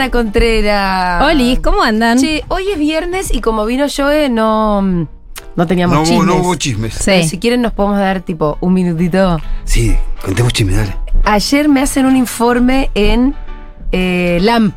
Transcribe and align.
Hola 0.00 0.06
Aldana 0.06 0.10
Contreras. 0.10 1.22
Olis, 1.24 1.60
¿cómo 1.60 1.82
andan? 1.82 2.16
Che, 2.18 2.42
hoy 2.48 2.70
es 2.72 2.78
viernes 2.78 3.30
y 3.34 3.42
como 3.42 3.66
vino 3.66 3.84
Joe 3.94 4.30
no, 4.30 4.80
no 4.80 5.66
teníamos 5.66 5.94
No 5.94 6.00
hubo, 6.00 6.06
chismes. 6.08 6.26
no 6.26 6.36
hubo 6.36 6.54
chismes. 6.54 6.94
Sí. 6.94 7.02
Pero 7.04 7.28
Si 7.28 7.38
quieren 7.38 7.60
nos 7.60 7.74
podemos 7.74 7.98
dar 7.98 8.22
tipo 8.22 8.56
un 8.62 8.72
minutito. 8.72 9.38
Sí, 9.64 9.94
contemos 10.24 10.54
chismes, 10.54 10.76
dale. 10.78 10.96
Ayer 11.24 11.68
me 11.68 11.82
hacen 11.82 12.06
un 12.06 12.16
informe 12.16 12.90
en 12.94 13.34
eh, 13.92 14.38
LAM. 14.40 14.72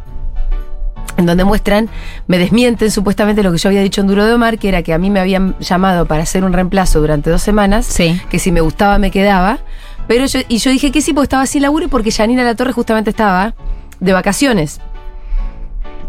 En 1.16 1.26
donde 1.26 1.46
muestran, 1.46 1.88
me 2.28 2.38
desmienten 2.38 2.92
supuestamente 2.92 3.44
lo 3.44 3.54
que 3.54 3.60
yo 3.60 3.70
había 3.70 3.82
dicho 3.82 4.02
en 4.02 4.08
Duro 4.08 4.26
de 4.26 4.34
Omar, 4.34 4.60
que 4.60 4.68
era 4.68 4.84
que 4.84 4.94
a 4.94 4.98
mí 4.98 5.10
me 5.10 5.22
habían 5.22 5.58
llamado 5.60 6.06
para 6.06 6.24
hacer 6.24 6.44
un 6.44 6.52
reemplazo 6.52 7.00
durante 7.00 7.30
dos 7.30 7.42
semanas. 7.42 7.86
Sí. 7.86 8.20
Que 8.30 8.40
si 8.40 8.52
me 8.52 8.60
gustaba 8.60 8.98
me 8.98 9.10
quedaba. 9.10 9.60
Pero 10.06 10.26
yo, 10.26 10.42
y 10.50 10.58
yo 10.58 10.70
dije 10.70 10.92
que 10.92 11.00
sí, 11.00 11.14
porque 11.14 11.28
estaba 11.28 11.46
sin 11.46 11.62
laburo 11.62 11.86
y 11.86 11.88
porque 11.88 12.12
Janina 12.12 12.44
La 12.44 12.56
Torre 12.56 12.74
justamente 12.74 13.10
estaba 13.10 13.56
de 14.02 14.12
vacaciones. 14.12 14.82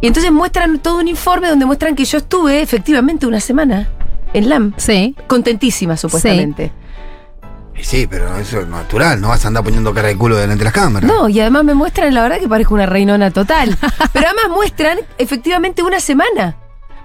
Y 0.05 0.06
entonces 0.06 0.30
muestran 0.30 0.80
todo 0.80 0.98
un 0.98 1.08
informe 1.08 1.48
donde 1.48 1.64
muestran 1.64 1.94
que 1.97 2.05
yo 2.05 2.19
estuve 2.19 2.60
efectivamente 2.60 3.27
una 3.27 3.41
semana 3.41 3.88
en 4.34 4.50
LAM. 4.50 4.74
Sí. 4.77 5.16
Contentísima, 5.27 5.97
supuestamente. 5.97 6.72
Sí, 7.80 8.06
pero 8.06 8.36
eso 8.36 8.60
es 8.60 8.66
natural, 8.66 9.19
no 9.19 9.28
vas 9.28 9.42
a 9.47 9.48
andar 9.48 9.64
poniendo 9.64 9.94
cara 9.94 10.08
de 10.08 10.16
culo 10.19 10.36
delante 10.36 10.58
de 10.58 10.64
las 10.64 10.75
cámaras. 10.75 11.08
No, 11.10 11.30
y 11.30 11.41
además 11.41 11.64
me 11.64 11.72
muestran, 11.72 12.12
la 12.12 12.20
verdad, 12.22 12.38
que 12.38 12.47
parezco 12.48 12.75
una 12.75 12.84
reinona 12.84 13.30
total. 13.30 13.78
Pero 14.12 14.27
además 14.27 14.44
muestran 14.50 14.98
efectivamente 15.16 15.82
una 15.82 15.98
semana. 16.00 16.55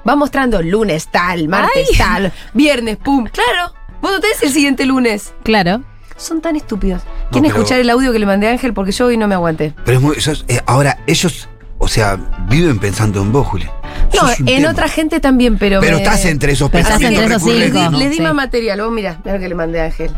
Va 0.07 0.17
mostrando 0.17 0.61
lunes 0.61 1.07
tal, 1.09 1.47
martes 1.47 1.87
Ay. 1.93 1.97
tal, 1.97 2.33
viernes, 2.53 2.97
pum. 2.97 3.27
Claro, 3.31 3.73
vos 4.01 4.11
no 4.11 4.19
tenés 4.19 4.43
el 4.43 4.51
siguiente 4.51 4.85
lunes. 4.85 5.33
Claro. 5.43 5.83
Son 6.17 6.41
tan 6.41 6.57
estúpidos. 6.57 7.01
¿Quieren 7.31 7.49
pero- 7.49 7.55
escuchar 7.63 7.79
el 7.79 7.89
audio 7.89 8.11
que 8.11 8.19
le 8.19 8.25
mandé 8.25 8.49
a 8.49 8.51
Ángel? 8.51 8.73
Porque 8.73 8.91
yo 8.91 9.05
hoy 9.05 9.15
no 9.15 9.29
me 9.29 9.35
aguanté. 9.35 9.73
Pero 9.85 9.97
es 9.97 10.03
muy. 10.03 10.15
sos- 10.19 10.43
eh, 10.49 10.59
ahora, 10.65 10.99
ellos, 11.07 11.47
o 11.79 11.87
sea, 11.87 12.17
viven 12.47 12.77
pensando 12.79 13.21
en 13.21 13.31
vos, 13.31 13.47
Juli. 13.47 13.67
No, 14.13 14.29
en 14.31 14.45
tema. 14.45 14.69
otra 14.71 14.87
gente 14.87 15.19
también, 15.19 15.57
pero. 15.57 15.79
Pero 15.79 15.97
me- 15.97 16.03
estás 16.03 16.23
entre 16.25 16.51
esos 16.53 16.69
Pero 16.69 16.83
estás 16.83 16.99
pensamientos 16.99 17.23
entre 17.23 17.37
esos 17.37 17.71
cinco. 17.73 17.91
¿no? 17.91 17.97
les 17.99 18.09
di 18.11 18.17
Sí. 18.17 18.21
más 18.21 18.33
material. 18.35 18.81
Vos 18.81 18.91
mirá, 18.91 19.17
mirá 19.23 19.33
lo 19.35 19.39
que 19.41 19.49
le 19.49 19.55
mandé 19.55 19.81
a 19.81 19.85
Ángel. 19.85 20.11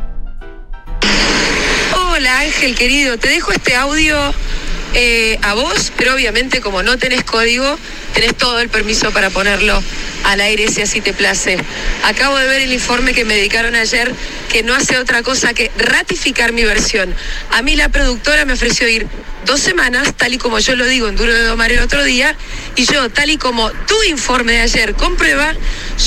Hola 2.14 2.40
Ángel 2.42 2.76
querido, 2.76 3.18
te 3.18 3.30
dejo 3.30 3.52
este 3.52 3.76
audio 3.76 4.16
eh, 4.94 5.39
a 5.42 5.53
vos, 5.53 5.92
pero 5.97 6.14
obviamente 6.14 6.59
como 6.61 6.84
no 6.84 6.97
tenés 6.97 7.23
código, 7.23 7.78
tenés 8.14 8.36
todo 8.36 8.59
el 8.59 8.70
permiso 8.70 9.11
para 9.11 9.30
ponerlo 9.30 9.81
al 10.25 10.42
aire 10.42 10.67
si 10.67 10.81
así 10.81 11.02
te 11.02 11.14
place. 11.14 11.58
Acabo 12.03 12.38
de 12.38 12.47
ver 12.47 12.61
el 12.61 12.73
informe 12.73 13.14
que 13.14 13.25
me 13.25 13.36
dedicaron 13.36 13.75
ayer, 13.75 14.14
que 14.52 14.64
no 14.64 14.73
hace 14.73 14.97
otra 14.97 15.23
cosa 15.23 15.53
que 15.53 15.72
ratificar 15.78 16.52
mi 16.52 16.64
versión. 16.64 17.16
A 17.52 17.62
mí 17.62 17.75
la 17.75 17.89
productora 17.89 18.45
me 18.45 18.53
ofreció 18.53 18.88
ir 18.88 19.08
dos 19.45 19.59
semanas, 19.59 20.14
tal 20.17 20.34
y 20.34 20.38
como 20.38 20.59
yo 20.59 20.75
lo 20.75 20.86
digo 20.86 21.08
en 21.08 21.16
Duro 21.16 21.34
de 21.34 21.44
Domar 21.44 21.72
el 21.72 21.80
otro 21.80 22.03
día, 22.03 22.36
y 22.75 22.86
yo, 22.86 23.09
tal 23.09 23.30
y 23.30 23.38
como 23.38 23.72
tu 23.72 23.95
informe 24.09 24.53
de 24.53 24.62
ayer 24.62 24.94
comprueba, 24.94 25.53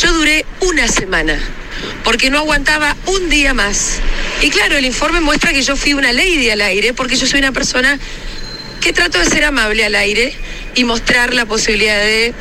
yo 0.01 0.13
duré 0.13 0.45
una 0.61 0.89
semana 0.89 1.39
porque 2.03 2.31
no 2.31 2.39
aguantaba 2.39 2.97
un 3.07 3.29
día 3.31 3.55
más. 3.55 3.99
Y 4.43 4.51
claro, 4.51 4.77
el 4.77 4.85
informe 4.85 5.21
muestra 5.21 5.53
que 5.53 5.63
yo 5.63 5.77
fui 5.77 5.95
una 5.95 6.13
lady 6.13 6.51
al 6.51 6.61
aire, 6.61 6.93
porque 6.93 7.17
yo 7.17 7.27
soy 7.27 7.41
una 7.41 7.53
persona 7.53 7.99
que 8.85 8.93
trato 8.93 9.19
de 9.19 9.25
ser 9.25 9.45
amable 9.45 9.83
al 9.83 9.95
aire 9.95 10.35
y 10.75 10.85
mostrar 10.85 11.33
la 11.33 11.47
posibilidad 11.47 11.99
de 12.01 12.35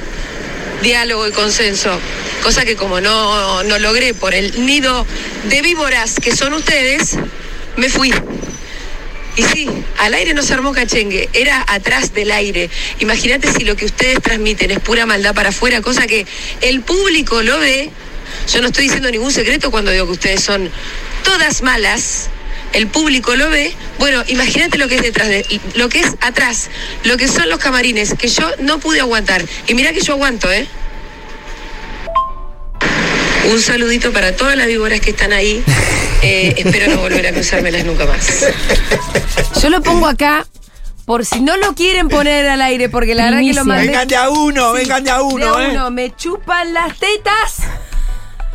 diálogo 0.82 1.26
y 1.26 1.32
consenso, 1.32 1.98
cosa 2.44 2.66
que 2.66 2.76
como 2.76 3.00
no, 3.00 3.64
no 3.64 3.80
logré 3.80 4.14
por 4.14 4.34
el 4.34 4.66
nido 4.66 5.08
de 5.48 5.62
víboras 5.62 6.16
que 6.22 6.36
son 6.36 6.54
ustedes, 6.54 7.16
me 7.78 7.88
fui. 7.88 8.14
Y 9.38 9.44
sí, 9.44 9.70
al 10.00 10.16
aire 10.16 10.34
no 10.34 10.44
se 10.44 10.54
armó 10.54 10.74
cachengue, 10.74 11.30
era 11.32 11.64
atrás 11.66 12.14
del 12.14 12.30
aire. 12.30 12.70
Imagínate 13.00 13.50
si 13.54 13.64
lo 13.64 13.78
que 13.78 13.86
ustedes 13.86 14.22
transmiten 14.22 14.70
es 14.70 14.80
pura 14.80 15.06
maldad 15.06 15.34
para 15.34 15.50
afuera, 15.50 15.80
cosa 15.80 16.08
que 16.08 16.28
el 16.60 16.82
público 16.82 17.42
lo 17.42 17.58
ve. 17.60 17.90
Yo 18.52 18.60
no 18.60 18.68
estoy 18.68 18.84
diciendo 18.84 19.10
ningún 19.10 19.32
secreto 19.32 19.72
cuando 19.72 19.92
digo 19.92 20.08
que 20.08 20.12
ustedes 20.12 20.44
son 20.44 20.70
todas 21.24 21.62
malas. 21.62 22.30
El 22.74 22.88
público 22.88 23.36
lo 23.36 23.50
ve. 23.50 23.74
Bueno, 24.00 24.24
imagínate 24.28 24.78
lo 24.78 24.88
que 24.88 24.96
es 24.96 25.02
detrás 25.04 25.30
de, 25.30 25.46
lo 25.76 25.90
que 25.90 26.00
es 26.00 26.16
atrás, 26.22 26.70
lo 27.04 27.18
que 27.18 27.28
son 27.28 27.50
los 27.50 27.60
camarines, 27.60 28.14
que 28.16 28.28
yo 28.28 28.50
no 28.60 28.80
pude 28.80 29.00
aguantar. 29.00 29.44
Y 29.68 29.74
mira 29.76 29.94
que 29.94 30.02
yo 30.02 30.14
aguanto, 30.14 30.52
¿eh? 30.52 30.68
Un 33.52 33.60
saludito 33.62 34.12
para 34.12 34.36
todas 34.36 34.56
las 34.56 34.68
víboras 34.68 35.00
que 35.02 35.12
están 35.12 35.34
ahí. 35.34 35.64
Eh, 36.22 36.56
espero 36.66 36.96
no 36.96 37.02
volver 37.02 37.28
a 37.28 37.32
cruzármelas 37.32 37.86
nunca 37.86 38.06
más. 38.06 38.46
Yo 39.62 39.70
lo 39.70 39.82
pongo 39.82 40.08
acá 40.08 40.48
por 41.06 41.26
si 41.26 41.42
no 41.42 41.58
lo 41.58 41.76
quieren 41.76 42.08
poner 42.08 42.48
al 42.48 42.62
aire, 42.62 42.90
porque 42.90 43.14
la 43.14 43.26
verdad 43.26 43.40
que 43.42 43.54
lo 43.54 43.66
mandé. 43.66 43.88
Vengan 43.88 44.08
de 44.08 44.16
a 44.16 44.30
uno, 44.30 44.72
Sí, 44.74 44.80
vengan 44.80 45.04
de 45.04 45.12
a 45.12 45.18
de 45.18 45.24
uno, 45.24 45.56
a 45.56 45.64
¿eh? 45.64 45.70
uno, 45.72 45.92
me 45.92 46.16
chupan 46.16 46.74
las 46.74 46.98
tetas. 46.98 47.58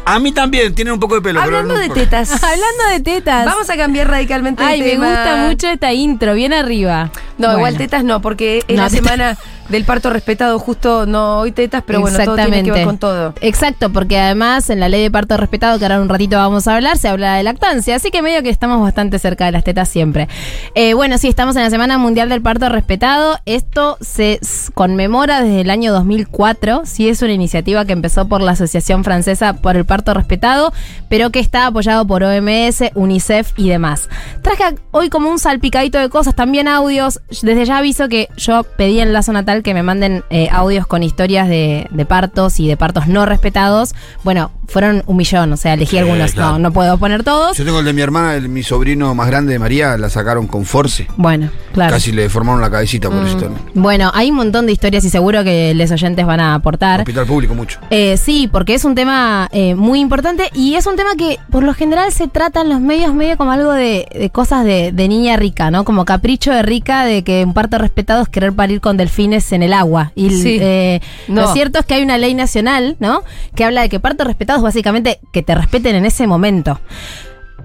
A 0.09 0.19
mí 0.19 0.33
también, 0.33 0.75
tienen 0.75 0.95
un 0.95 1.01
poco 1.01 1.17
de 1.17 1.21
pelo. 1.21 1.41
pero 1.45 1.59
Hablando 1.59 1.75
no 1.75 1.81
de 1.81 1.91
tetas. 1.91 2.31
Hablando 2.43 2.85
de 2.93 3.01
tetas. 3.01 3.45
Vamos 3.45 3.69
a 3.69 3.77
cambiar 3.77 4.09
radicalmente 4.09 4.63
Ay, 4.63 4.81
me 4.81 4.87
tema. 4.91 5.07
gusta 5.07 5.37
mucho 5.49 5.67
esta 5.69 5.93
intro, 5.93 6.35
bien 6.35 6.53
arriba. 6.53 7.11
No, 7.37 7.49
Bueno. 7.49 7.59
igual 7.59 7.77
tetas 7.77 8.05
no, 8.05 8.21
porque 8.23 8.65
es 8.67 8.77
No, 8.77 8.83
la 8.83 8.89
tetas- 8.89 8.91
semana 8.93 9.39
del 9.69 9.85
parto 9.85 10.11
respetado, 10.11 10.59
justo 10.59 11.07
no 11.07 11.41
hoy 11.41 11.53
tetas, 11.53 11.83
pero 11.87 12.01
bueno, 12.01 12.19
todo 12.25 12.37
tiene 12.37 12.63
que 12.63 12.71
ver 12.71 12.85
con 12.85 12.99
todo. 12.99 13.35
Exacto, 13.41 13.91
porque 13.91 14.19
además 14.19 14.71
en 14.71 14.81
la 14.81 14.89
ley 14.89 15.03
de 15.03 15.11
parto 15.11 15.37
respetado, 15.37 15.79
que 15.79 15.85
ahora 15.85 16.01
un 16.01 16.09
ratito 16.09 16.37
vamos 16.37 16.67
a 16.67 16.75
hablar, 16.75 16.97
se 16.97 17.09
habla 17.09 17.35
de 17.35 17.43
lactancia, 17.43 17.97
así 17.97 18.11
que 18.11 18.23
medio 18.23 18.43
que 18.43 18.51
estamos 18.51 18.81
bastante 18.81 19.19
cerca 19.19 19.47
de 19.47 19.53
las 19.53 19.65
tetas 19.65 19.89
siempre. 19.89 20.29
Eh, 20.75 20.95
bueno, 20.95 21.19
sí, 21.19 21.29
estamos 21.29 21.57
en 21.57 21.63
la 21.63 21.71
Semana 21.71 21.99
Mundial 21.99 22.29
del 22.29 22.43
Parto 22.43 22.69
Respetado. 22.69 23.39
Esto 23.47 23.99
se 24.01 24.41
conmemora 24.75 25.43
desde 25.43 25.61
el 25.63 25.71
año 25.71 25.93
2004, 25.93 26.83
sí 26.85 27.09
es 27.09 27.23
una 27.23 27.33
iniciativa 27.33 27.85
que 27.85 27.93
empezó 27.93 28.29
por 28.29 28.41
la 28.41 28.53
Asociación 28.53 29.05
Francesa 29.05 29.55
por 29.55 29.77
el 29.77 29.85
Parto 29.85 30.15
Respetado, 30.15 30.73
pero 31.09 31.31
que 31.31 31.41
está 31.41 31.67
apoyado 31.67 32.07
por 32.07 32.23
OMS, 32.23 32.85
UNICEF 32.95 33.53
y 33.57 33.69
demás. 33.69 34.09
Traje 34.43 34.77
hoy 34.91 35.11
como 35.11 35.31
un 35.31 35.39
salpicadito 35.39 35.99
de 35.99 36.09
cosas, 36.09 36.35
también 36.35 36.69
audios. 36.69 37.21
Desde 37.43 37.65
ya 37.65 37.79
aviso 37.79 38.09
que 38.09 38.29
yo 38.37 38.65
pedí 38.65 39.01
en 39.01 39.13
Lazo 39.13 39.33
Natal 39.33 39.58
que 39.63 39.75
me 39.75 39.83
manden 39.83 40.25
eh, 40.31 40.49
audios 40.51 40.87
con 40.87 41.03
historias 41.03 41.49
de, 41.49 41.87
de 41.91 42.07
partos 42.07 42.61
y 42.61 42.69
de 42.69 42.77
partos 42.77 43.07
no 43.07 43.27
respetados. 43.27 43.95
Bueno, 44.25 44.51
fueron 44.69 45.03
un 45.07 45.17
millón, 45.17 45.53
o 45.53 45.57
sea, 45.57 45.75
elegí 45.75 45.93
Sí, 45.93 45.99
algunos, 45.99 46.33
claro. 46.33 46.53
no, 46.53 46.59
no 46.59 46.73
puedo 46.73 46.97
poner 46.99 47.25
todos. 47.25 47.57
Yo 47.57 47.65
tengo 47.65 47.81
el 47.81 47.85
de 47.87 47.93
mi 47.95 48.03
hermana, 48.03 48.35
el- 48.37 48.49
mi 48.49 48.63
sobrino 48.63 49.15
más 49.15 49.27
grande 49.27 49.53
de 49.55 49.59
María, 49.59 49.97
la 49.97 50.11
sacaron 50.11 50.47
con 50.47 50.65
force. 50.65 51.07
Bueno, 51.17 51.51
claro. 51.73 51.93
Casi 51.95 52.13
le 52.13 52.23
deformaron 52.23 52.61
la 52.61 52.71
cabecita 52.71 53.09
por 53.09 53.23
Mm. 53.23 53.27
eso 53.27 53.37
también. 53.39 53.63
Bueno, 53.75 54.11
hay 54.15 54.31
un 54.31 54.37
montón 54.37 54.67
de 54.67 54.73
historias 54.73 55.05
y 55.05 55.11
seguro 55.11 55.43
que 55.43 55.73
los 55.75 55.91
oyentes 55.91 56.27
van 56.27 56.41
a 56.41 56.55
aportar. 56.55 57.01
Hospital 57.01 57.27
público 57.27 57.55
mucho. 57.55 57.79
Eh, 57.91 58.17
sí, 58.19 58.49
porque 58.51 58.75
es 58.75 58.85
un 58.85 58.95
tema 58.95 59.49
eh, 59.53 59.75
muy 59.75 60.01
importante 60.01 60.51
y 60.55 60.75
es 60.75 60.87
un 60.87 60.97
tema 60.97 61.11
que 61.17 61.39
por 61.51 61.63
lo 61.63 61.73
general 61.75 62.13
se 62.13 62.29
trata 62.29 62.61
en 62.61 62.69
los 62.69 62.81
medios 62.81 63.15
medio 63.15 63.37
como 63.39 63.53
algo 63.53 63.73
de, 63.73 64.07
de 64.13 64.31
cosas 64.31 64.65
de, 64.65 64.93
de 64.93 65.09
niña 65.09 65.37
rica, 65.37 65.71
¿no? 65.71 65.85
Como 65.85 66.05
capricho 66.05 66.53
de 66.53 66.63
rica 66.63 67.05
de 67.05 67.25
que 67.25 67.45
un 67.45 67.55
parto 67.55 67.79
respetado 67.79 68.23
es 68.23 68.29
querer 68.29 68.53
parir 68.53 68.81
con 68.81 68.97
delfines 68.99 69.51
en 69.53 69.63
el 69.63 69.73
agua. 69.73 70.13
Y 70.15 70.31
Sí. 70.31 70.59
eh, 70.61 71.01
No. 71.29 71.43
lo 71.43 71.53
cierto 71.55 71.79
es 71.79 71.87
que 71.87 71.95
hay 71.95 72.03
una 72.03 72.19
ley 72.19 72.35
nacional, 72.35 72.97
¿no? 73.01 73.23
Que 73.55 73.65
habla 73.65 73.83
de 73.83 73.89
que 73.89 73.99
parto 74.01 74.25
respetado 74.25 74.58
es 74.59 74.63
básicamente 74.63 75.21
que 75.33 75.43
te 75.43 75.55
respeten 75.55 75.97
en 75.97 76.05
ese 76.07 76.27
momento. 76.27 76.81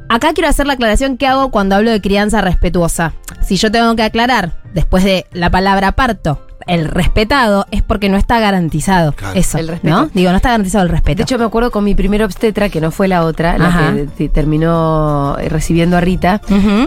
Acá 0.09 0.33
quiero 0.33 0.49
hacer 0.49 0.67
la 0.67 0.73
aclaración 0.73 1.17
que 1.17 1.27
hago 1.27 1.49
cuando 1.49 1.75
hablo 1.75 1.91
de 1.91 2.01
crianza 2.01 2.41
respetuosa. 2.41 3.13
Si 3.41 3.55
yo 3.55 3.71
tengo 3.71 3.95
que 3.95 4.03
aclarar, 4.03 4.53
después 4.73 5.03
de 5.03 5.25
la 5.31 5.49
palabra 5.49 5.93
parto, 5.93 6.45
el 6.67 6.85
respetado, 6.87 7.65
es 7.71 7.81
porque 7.83 8.07
no 8.09 8.15
está 8.17 8.39
garantizado 8.39 9.11
Claro. 9.13 9.37
eso, 9.37 9.57
El 9.57 9.67
respeto. 9.67 9.93
¿no? 9.95 10.09
Digo, 10.13 10.29
no 10.31 10.37
está 10.37 10.49
garantizado 10.49 10.83
el 10.85 10.89
respeto. 10.89 11.17
De 11.17 11.23
hecho, 11.23 11.37
me 11.37 11.43
acuerdo 11.45 11.71
con 11.71 11.83
mi 11.83 11.93
primera 11.95 12.25
obstetra, 12.25 12.69
que 12.69 12.79
no 12.79 12.89
fue 12.91 13.07
la 13.07 13.23
otra, 13.25 13.57
la 13.57 13.93
que 14.17 14.29
terminó 14.29 15.37
eh, 15.39 15.49
recibiendo 15.49 15.97
a 15.97 16.01
Rita. 16.01 16.41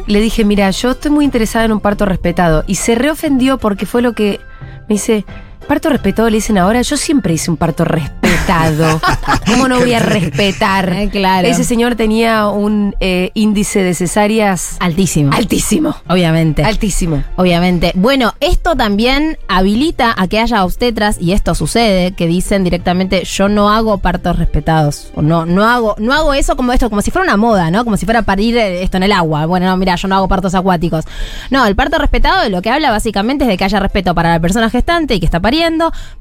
Le 0.06 0.20
dije, 0.20 0.44
mira, 0.44 0.70
yo 0.70 0.92
estoy 0.92 1.10
muy 1.10 1.24
interesada 1.24 1.64
en 1.64 1.72
un 1.72 1.80
parto 1.80 2.06
respetado. 2.06 2.64
Y 2.66 2.76
se 2.76 2.94
reofendió 2.94 3.58
porque 3.58 3.84
fue 3.86 4.02
lo 4.02 4.12
que 4.14 4.40
me 4.88 4.94
dice, 4.94 5.24
parto 5.66 5.88
respetado 5.90 6.30
le 6.30 6.36
dicen 6.36 6.58
ahora, 6.58 6.82
yo 6.82 6.96
siempre 6.96 7.34
hice 7.34 7.50
un 7.50 7.56
parto 7.56 7.84
respetado? 7.84 9.00
¿Cómo 9.46 9.68
no 9.68 9.78
voy 9.78 9.94
a 9.94 9.98
respetar? 9.98 10.92
Eh, 10.92 11.08
claro. 11.10 11.46
Ese 11.46 11.64
señor 11.64 11.94
tenía 11.96 12.48
un 12.48 12.94
eh, 13.00 13.30
índice 13.34 13.82
de 13.82 13.94
cesáreas 13.94 14.76
Altísimo. 14.80 15.32
altísimo. 15.32 15.96
Obviamente. 16.08 16.62
Altísimo. 16.64 17.22
Obviamente. 17.36 17.92
Bueno, 17.94 18.34
esto 18.40 18.76
también 18.76 19.38
habilita 19.48 20.14
a 20.16 20.28
que 20.28 20.38
haya 20.38 20.64
obstetras, 20.64 21.16
y 21.20 21.32
esto 21.32 21.54
sucede, 21.54 22.12
que 22.12 22.26
dicen 22.26 22.64
directamente, 22.64 23.24
yo 23.24 23.48
no 23.48 23.70
hago 23.70 23.98
partos 23.98 24.38
respetados. 24.38 25.10
O 25.14 25.22
no, 25.22 25.46
no 25.46 25.64
hago, 25.68 25.96
no 25.98 26.12
hago 26.12 26.34
eso 26.34 26.56
como 26.56 26.72
esto, 26.72 26.88
como 26.88 27.02
si 27.02 27.10
fuera 27.10 27.24
una 27.24 27.36
moda, 27.36 27.70
¿no? 27.70 27.84
Como 27.84 27.96
si 27.96 28.04
fuera 28.04 28.22
parir 28.22 28.56
eh, 28.56 28.82
esto 28.82 28.96
en 28.96 29.02
el 29.02 29.12
agua. 29.12 29.46
Bueno, 29.46 29.66
no, 29.66 29.76
mira, 29.76 29.96
yo 29.96 30.08
no 30.08 30.16
hago 30.16 30.28
partos 30.28 30.54
acuáticos. 30.54 31.04
No, 31.50 31.66
el 31.66 31.74
parto 31.74 31.98
respetado 31.98 32.42
de 32.42 32.50
lo 32.50 32.62
que 32.62 32.70
habla 32.70 32.90
básicamente 32.90 33.44
es 33.44 33.48
de 33.48 33.56
que 33.56 33.64
haya 33.64 33.80
respeto 33.80 34.14
para 34.14 34.30
la 34.30 34.40
persona 34.40 34.70
gestante 34.70 35.14
y 35.14 35.20
que 35.20 35.26
está 35.26 35.40
pariendo, 35.40 35.55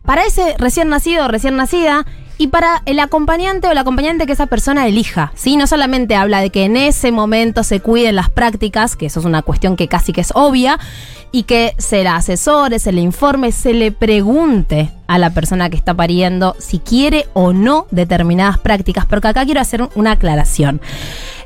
para 0.04 0.26
ese 0.26 0.56
recién 0.58 0.90
nacido 0.90 1.26
o 1.26 1.28
recién 1.28 1.56
nacida. 1.56 2.06
Y 2.38 2.48
para 2.48 2.82
el 2.86 3.00
acompañante 3.00 3.70
o 3.70 3.74
la 3.74 3.82
acompañante 3.82 4.26
que 4.26 4.34
esa 4.34 4.48
persona 4.48 4.86
elija, 4.88 5.32
¿sí? 5.36 5.56
No 5.56 5.68
solamente 5.68 6.18
habla 6.18 6.42
de 6.42 6.50
que 6.50 6.66
en 6.66 6.76
ese 6.76 7.14
momento 7.14 7.64
se 7.64 7.80
cuiden 7.80 8.18
las 8.18 8.30
prácticas, 8.30 8.98
que 8.98 9.06
eso 9.06 9.22
es 9.22 9.26
una 9.26 9.42
cuestión 9.42 9.78
que 9.78 9.88
casi 9.88 10.12
que 10.12 10.20
es 10.20 10.32
obvia, 10.36 10.78
y 11.32 11.44
que 11.44 11.76
se 11.78 12.04
la 12.04 12.18
asesore, 12.18 12.80
se 12.80 12.92
le 12.92 13.00
informe, 13.00 13.54
se 13.54 13.74
le 13.74 13.92
pregunte 13.92 14.92
a 15.08 15.18
la 15.18 15.30
persona 15.30 15.70
que 15.70 15.78
está 15.78 15.94
pariendo 15.94 16.56
si 16.60 16.80
quiere 16.80 17.28
o 17.34 17.54
no 17.54 17.88
determinadas 17.92 18.58
prácticas, 18.58 19.06
porque 19.06 19.30
acá 19.30 19.46
quiero 19.46 19.62
hacer 19.62 19.88
una 19.96 20.12
aclaración. 20.12 20.81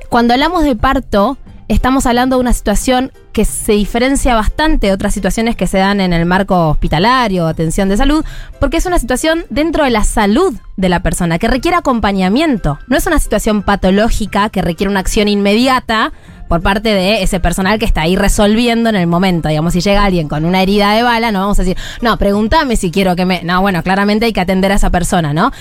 Cuando 0.10 0.34
hablamos 0.34 0.64
de 0.64 0.76
parto, 0.76 1.38
estamos 1.70 2.08
hablando 2.08 2.36
de 2.36 2.42
una 2.42 2.54
situación 2.54 3.12
que 3.32 3.46
se 3.46 3.74
diferencia 3.74 4.36
bastante 4.36 4.88
de 4.88 4.94
otras 4.94 5.14
situaciones 5.14 5.56
que 5.56 5.68
se 5.68 5.78
dan 5.78 6.02
en 6.02 6.14
el 6.14 6.26
marco 6.26 6.70
hospitalario, 6.70 7.48
atención 7.48 7.88
de 7.88 7.96
salud, 7.96 8.26
porque 8.60 8.78
es 8.78 8.86
una 8.86 9.00
situación 9.00 9.46
dentro 9.50 9.84
de 9.84 9.92
la 9.92 10.04
salud 10.04 10.54
de 10.78 10.90
la 10.90 11.02
persona, 11.02 11.38
que 11.38 11.48
requiere 11.48 11.78
acompañamiento. 11.78 12.80
No 12.88 12.98
es 12.98 13.06
una 13.06 13.20
situación 13.20 13.62
patológica 13.62 14.50
que 14.50 14.62
requiere 14.62 14.90
una 14.90 15.00
acción 15.00 15.28
inmediata 15.28 16.12
por 16.50 16.62
parte 16.62 16.90
de 16.90 17.22
ese 17.22 17.40
personal 17.40 17.78
que 17.78 17.86
está 17.86 18.02
ahí 18.02 18.16
resolviendo 18.16 18.90
en 18.90 18.96
el 18.96 19.06
momento. 19.06 19.48
Digamos, 19.48 19.74
si 19.74 19.82
llega 19.82 20.04
alguien 20.04 20.28
con 20.28 20.46
una 20.46 20.64
herida 20.64 20.94
de 20.94 21.04
bala, 21.04 21.32
no 21.32 21.42
vamos 21.42 21.60
a 21.60 21.62
decir, 21.62 21.78
no, 22.02 22.18
pregúntame 22.18 22.76
si 22.76 22.90
quiero 22.90 23.16
que 23.16 23.26
me... 23.26 23.44
No, 23.44 23.62
bueno, 23.62 23.84
claramente 23.84 24.26
hay 24.26 24.34
que 24.34 24.42
atender 24.42 24.72
a 24.72 24.76
esa 24.76 24.90
persona, 24.90 25.32
¿no? 25.32 25.52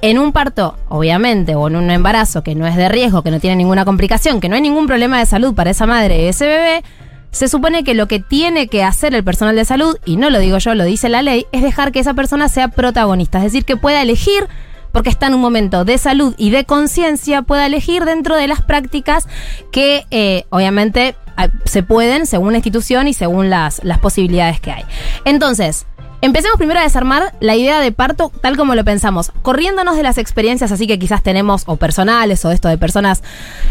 En 0.00 0.18
un 0.18 0.32
parto, 0.32 0.76
obviamente, 0.88 1.56
o 1.56 1.66
en 1.66 1.76
un 1.76 1.90
embarazo 1.90 2.44
que 2.44 2.54
no 2.54 2.66
es 2.66 2.76
de 2.76 2.88
riesgo, 2.88 3.22
que 3.22 3.32
no 3.32 3.40
tiene 3.40 3.56
ninguna 3.56 3.84
complicación, 3.84 4.40
que 4.40 4.48
no 4.48 4.54
hay 4.54 4.60
ningún 4.60 4.86
problema 4.86 5.18
de 5.18 5.26
salud 5.26 5.54
para 5.54 5.70
esa 5.70 5.86
madre 5.86 6.22
y 6.22 6.26
ese 6.26 6.46
bebé, 6.46 6.84
se 7.30 7.48
supone 7.48 7.82
que 7.82 7.94
lo 7.94 8.06
que 8.06 8.20
tiene 8.20 8.68
que 8.68 8.84
hacer 8.84 9.14
el 9.14 9.24
personal 9.24 9.56
de 9.56 9.64
salud, 9.64 9.96
y 10.04 10.16
no 10.16 10.30
lo 10.30 10.38
digo 10.38 10.58
yo, 10.58 10.74
lo 10.74 10.84
dice 10.84 11.08
la 11.08 11.22
ley, 11.22 11.46
es 11.50 11.62
dejar 11.62 11.90
que 11.90 11.98
esa 11.98 12.14
persona 12.14 12.48
sea 12.48 12.68
protagonista, 12.68 13.38
es 13.38 13.44
decir, 13.44 13.64
que 13.64 13.76
pueda 13.76 14.00
elegir, 14.00 14.46
porque 14.92 15.10
está 15.10 15.26
en 15.26 15.34
un 15.34 15.40
momento 15.40 15.84
de 15.84 15.98
salud 15.98 16.34
y 16.38 16.50
de 16.50 16.64
conciencia, 16.64 17.42
pueda 17.42 17.66
elegir 17.66 18.04
dentro 18.04 18.36
de 18.36 18.46
las 18.46 18.62
prácticas 18.62 19.26
que 19.72 20.06
eh, 20.10 20.44
obviamente 20.50 21.16
ah, 21.36 21.48
se 21.64 21.82
pueden 21.82 22.24
según 22.24 22.52
la 22.52 22.58
institución 22.58 23.08
y 23.08 23.14
según 23.14 23.50
las, 23.50 23.84
las 23.84 23.98
posibilidades 23.98 24.60
que 24.60 24.70
hay. 24.70 24.84
Entonces, 25.24 25.86
Empecemos 26.20 26.56
primero 26.58 26.80
a 26.80 26.82
desarmar 26.82 27.32
la 27.40 27.54
idea 27.54 27.80
de 27.80 27.92
parto 27.92 28.32
tal 28.40 28.56
como 28.56 28.74
lo 28.74 28.84
pensamos, 28.84 29.30
corriéndonos 29.42 29.96
de 29.96 30.02
las 30.02 30.18
experiencias 30.18 30.72
así 30.72 30.86
que 30.86 30.98
quizás 30.98 31.22
tenemos 31.22 31.62
o 31.66 31.76
personales 31.76 32.44
o 32.44 32.50
esto 32.50 32.68
de 32.68 32.76
personas 32.78 33.22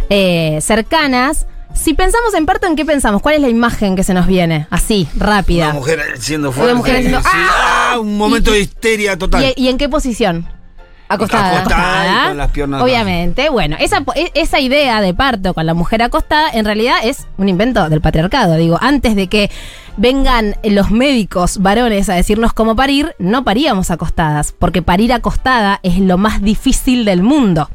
eh, 0.09 0.59
cercanas. 0.61 1.45
Si 1.73 1.93
pensamos 1.93 2.33
en 2.33 2.45
parto, 2.45 2.65
¿en 2.65 2.75
qué 2.75 2.85
pensamos? 2.85 3.21
¿Cuál 3.21 3.35
es 3.35 3.41
la 3.41 3.49
imagen 3.49 3.95
que 3.95 4.03
se 4.03 4.13
nos 4.13 4.25
viene? 4.25 4.65
Así, 4.71 5.07
rápida. 5.15 5.65
Una 5.65 5.73
mujer 5.75 6.01
siendo 6.17 6.47
Una 6.49 6.55
fuerte. 6.57 6.73
mujer 6.75 6.95
haciendo, 6.95 7.19
sí, 7.21 7.27
¡ah! 7.31 7.91
¡ah! 7.93 7.99
Un 7.99 8.17
momento 8.17 8.49
Y- 8.51 8.53
de 8.53 8.59
histeria 8.61 9.17
total. 9.17 9.43
¿Y, 9.55 9.61
y 9.63 9.67
en 9.67 9.77
qué 9.77 9.87
posición? 9.89 10.47
Acostada. 11.07 11.59
Acostada 11.59 12.25
y 12.25 12.27
con 12.27 12.37
las 12.37 12.51
piernas 12.51 12.81
Obviamente. 12.81 13.49
Bueno, 13.49 13.77
esa, 13.79 14.03
e- 14.15 14.31
esa 14.33 14.59
idea 14.59 15.01
de 15.01 15.13
parto 15.13 15.53
con 15.53 15.65
la 15.65 15.73
mujer 15.73 16.01
acostada 16.01 16.49
en 16.51 16.65
realidad 16.65 16.97
es 17.03 17.27
un 17.37 17.49
invento 17.49 17.89
del 17.89 18.01
patriarcado. 18.01 18.55
Digo, 18.55 18.77
antes 18.81 19.15
de 19.15 19.27
que 19.27 19.49
vengan 19.95 20.55
los 20.63 20.91
médicos 20.91 21.59
varones 21.59 22.09
a 22.09 22.13
decirnos 22.15 22.53
cómo 22.53 22.75
parir, 22.75 23.15
no 23.19 23.43
paríamos 23.43 23.91
acostadas, 23.91 24.51
porque 24.51 24.81
parir 24.81 25.13
acostada 25.13 25.79
es 25.83 25.99
lo 25.99 26.17
más 26.17 26.41
difícil 26.41 27.05
del 27.05 27.23
mundo. 27.23 27.69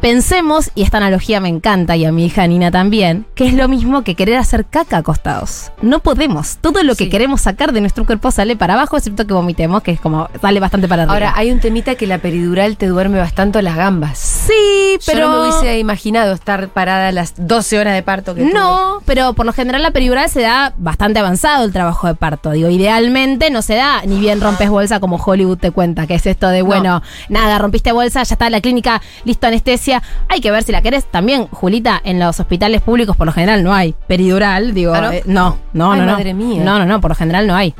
Pensemos, 0.00 0.70
y 0.74 0.82
esta 0.82 0.96
analogía 0.96 1.40
me 1.40 1.50
encanta, 1.50 1.94
y 1.94 2.06
a 2.06 2.12
mi 2.12 2.24
hija 2.24 2.46
Nina 2.46 2.70
también, 2.70 3.26
que 3.34 3.46
es 3.46 3.52
lo 3.52 3.68
mismo 3.68 4.02
que 4.02 4.14
querer 4.14 4.38
hacer 4.38 4.64
caca 4.64 4.96
acostados. 4.96 5.72
No 5.82 5.98
podemos. 5.98 6.56
Todo 6.62 6.82
lo 6.82 6.94
que 6.94 7.10
queremos 7.10 7.42
sacar 7.42 7.72
de 7.72 7.82
nuestro 7.82 8.06
cuerpo 8.06 8.30
sale 8.30 8.56
para 8.56 8.74
abajo, 8.74 8.96
excepto 8.96 9.26
que 9.26 9.34
vomitemos, 9.34 9.82
que 9.82 9.90
es 9.90 10.00
como 10.00 10.30
sale 10.40 10.58
bastante 10.58 10.88
para 10.88 11.02
arriba. 11.02 11.12
Ahora, 11.12 11.32
hay 11.36 11.50
un 11.50 11.60
temita 11.60 11.96
que 11.96 12.06
la 12.06 12.16
peridural 12.16 12.78
te 12.78 12.86
duerme 12.86 13.18
bastante 13.18 13.60
las 13.60 13.76
gambas. 13.76 14.18
sí, 14.18 14.98
pero. 15.04 15.18
Yo 15.18 15.26
no 15.26 15.32
me 15.32 15.48
hubiese 15.48 15.78
imaginado 15.78 16.32
estar 16.32 16.68
parada 16.68 17.12
las 17.12 17.34
12 17.36 17.78
horas 17.78 17.92
de 17.92 18.02
parto 18.02 18.34
que. 18.34 18.42
No, 18.44 19.02
pero 19.04 19.34
por 19.34 19.44
lo 19.44 19.52
general 19.52 19.82
la 19.82 19.90
peridural 19.90 20.30
se 20.30 20.40
da 20.40 20.72
bastante 20.78 21.18
avanzado 21.18 21.64
el 21.64 21.72
trabajo 21.72 22.06
de 22.06 22.14
parto. 22.14 22.52
Digo, 22.52 22.70
idealmente 22.70 23.50
no 23.50 23.60
se 23.60 23.74
da 23.74 24.00
ni 24.06 24.18
bien 24.18 24.40
rompes 24.40 24.70
bolsa 24.70 24.98
como 24.98 25.16
Hollywood 25.16 25.58
te 25.58 25.72
cuenta, 25.72 26.06
que 26.06 26.14
es 26.14 26.24
esto 26.24 26.48
de, 26.48 26.62
bueno, 26.62 27.02
nada, 27.28 27.58
rompiste 27.58 27.92
bolsa, 27.92 28.22
ya 28.22 28.34
está 28.34 28.48
la 28.48 28.62
clínica, 28.62 29.02
listo, 29.24 29.46
anestesia. 29.46 29.89
Hay 30.28 30.40
que 30.40 30.50
ver 30.50 30.62
si 30.62 30.72
la 30.72 30.82
querés. 30.82 31.04
También, 31.06 31.46
Julita, 31.48 32.00
en 32.04 32.18
los 32.18 32.38
hospitales 32.40 32.82
públicos 32.82 33.16
por 33.16 33.26
lo 33.26 33.32
general 33.32 33.62
no 33.64 33.72
hay 33.74 33.94
peridural. 34.06 34.74
Digo, 34.74 34.94
¿Ah, 34.94 35.00
no? 35.00 35.10
eh, 35.12 35.22
no, 35.26 35.58
no, 35.72 35.92
Ay, 35.92 36.00
no, 36.00 36.06
no. 36.06 36.12
madre 36.12 36.34
mía. 36.34 36.62
No, 36.62 36.78
no, 36.78 36.84
no, 36.86 37.00
por 37.00 37.10
lo 37.10 37.14
general 37.14 37.46
no 37.46 37.54
hay. 37.56 37.74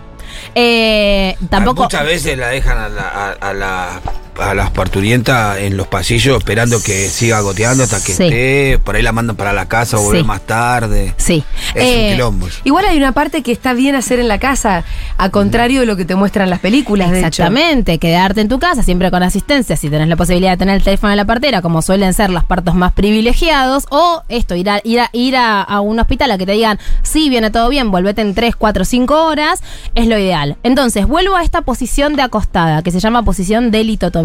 Eh, 0.54 1.36
tampoco. 1.48 1.82
Muchas 1.84 2.04
veces 2.04 2.38
la 2.38 2.48
dejan 2.48 2.78
a, 2.78 2.88
la, 2.88 3.02
a, 3.08 3.30
a 3.32 3.52
la- 3.52 4.00
a 4.38 4.54
las 4.54 4.70
parturientas 4.70 5.58
en 5.58 5.76
los 5.76 5.86
pasillos 5.86 6.38
esperando 6.38 6.82
que 6.82 7.08
siga 7.08 7.40
goteando 7.40 7.84
hasta 7.84 7.96
que 8.02 8.12
Sí. 8.14 8.24
esté. 8.24 8.78
Por 8.84 8.96
ahí 8.96 9.02
la 9.02 9.12
mandan 9.12 9.36
para 9.36 9.52
la 9.52 9.66
casa 9.66 9.98
o 9.98 10.02
vuelve 10.02 10.20
Sí. 10.20 10.26
más 10.26 10.40
tarde. 10.42 11.14
Sí. 11.16 11.44
Es 11.74 11.82
Eh, 11.84 12.04
un 12.06 12.12
quilombo. 12.12 12.46
eso. 12.48 12.60
Igual 12.64 12.84
hay 12.86 12.96
una 12.96 13.12
parte 13.12 13.42
que 13.42 13.52
está 13.52 13.72
bien 13.74 13.94
hacer 13.94 14.18
en 14.20 14.28
la 14.28 14.38
casa, 14.38 14.84
a 15.18 15.28
contrario 15.30 15.80
de 15.80 15.86
lo 15.86 15.96
que 15.96 16.04
te 16.04 16.14
muestran 16.14 16.50
las 16.50 16.60
películas, 16.60 17.10
de 17.10 17.18
hecho. 17.20 17.26
Exactamente, 17.28 17.98
quedarte 17.98 18.40
en 18.40 18.48
tu 18.48 18.58
casa 18.58 18.82
siempre 18.82 19.10
con 19.10 19.22
asistencia, 19.22 19.76
si 19.76 19.88
tenés 19.90 20.08
la 20.08 20.16
posibilidad 20.16 20.52
de 20.52 20.56
tener 20.56 20.76
el 20.76 20.82
teléfono 20.82 21.10
de 21.10 21.16
la 21.16 21.24
partera, 21.24 21.62
como 21.62 21.82
suelen 21.82 22.12
ser 22.14 22.30
los 22.30 22.44
partos 22.44 22.74
más 22.74 22.92
privilegiados, 22.92 23.86
o 23.90 24.22
esto, 24.28 24.54
ir 24.54 24.70
a, 24.70 24.80
ir 24.84 25.00
a, 25.00 25.10
ir 25.12 25.36
a, 25.36 25.62
a 25.62 25.80
un 25.80 25.98
hospital 26.00 26.30
a 26.30 26.38
que 26.38 26.46
te 26.46 26.52
digan, 26.52 26.78
sí, 27.02 27.28
viene 27.28 27.50
todo 27.50 27.68
bien, 27.68 27.90
volvete 27.90 28.20
en 28.22 28.34
3, 28.34 28.56
4, 28.56 28.84
5 28.84 29.24
horas, 29.26 29.62
es 29.94 30.06
lo 30.06 30.18
ideal. 30.18 30.56
Entonces, 30.62 31.06
vuelvo 31.06 31.36
a 31.36 31.42
esta 31.42 31.62
posición 31.62 32.16
de 32.16 32.22
acostada, 32.22 32.82
que 32.82 32.90
se 32.90 33.00
llama 33.00 33.22
posición 33.22 33.70
de 33.70 33.84
litotomía. 33.84 34.19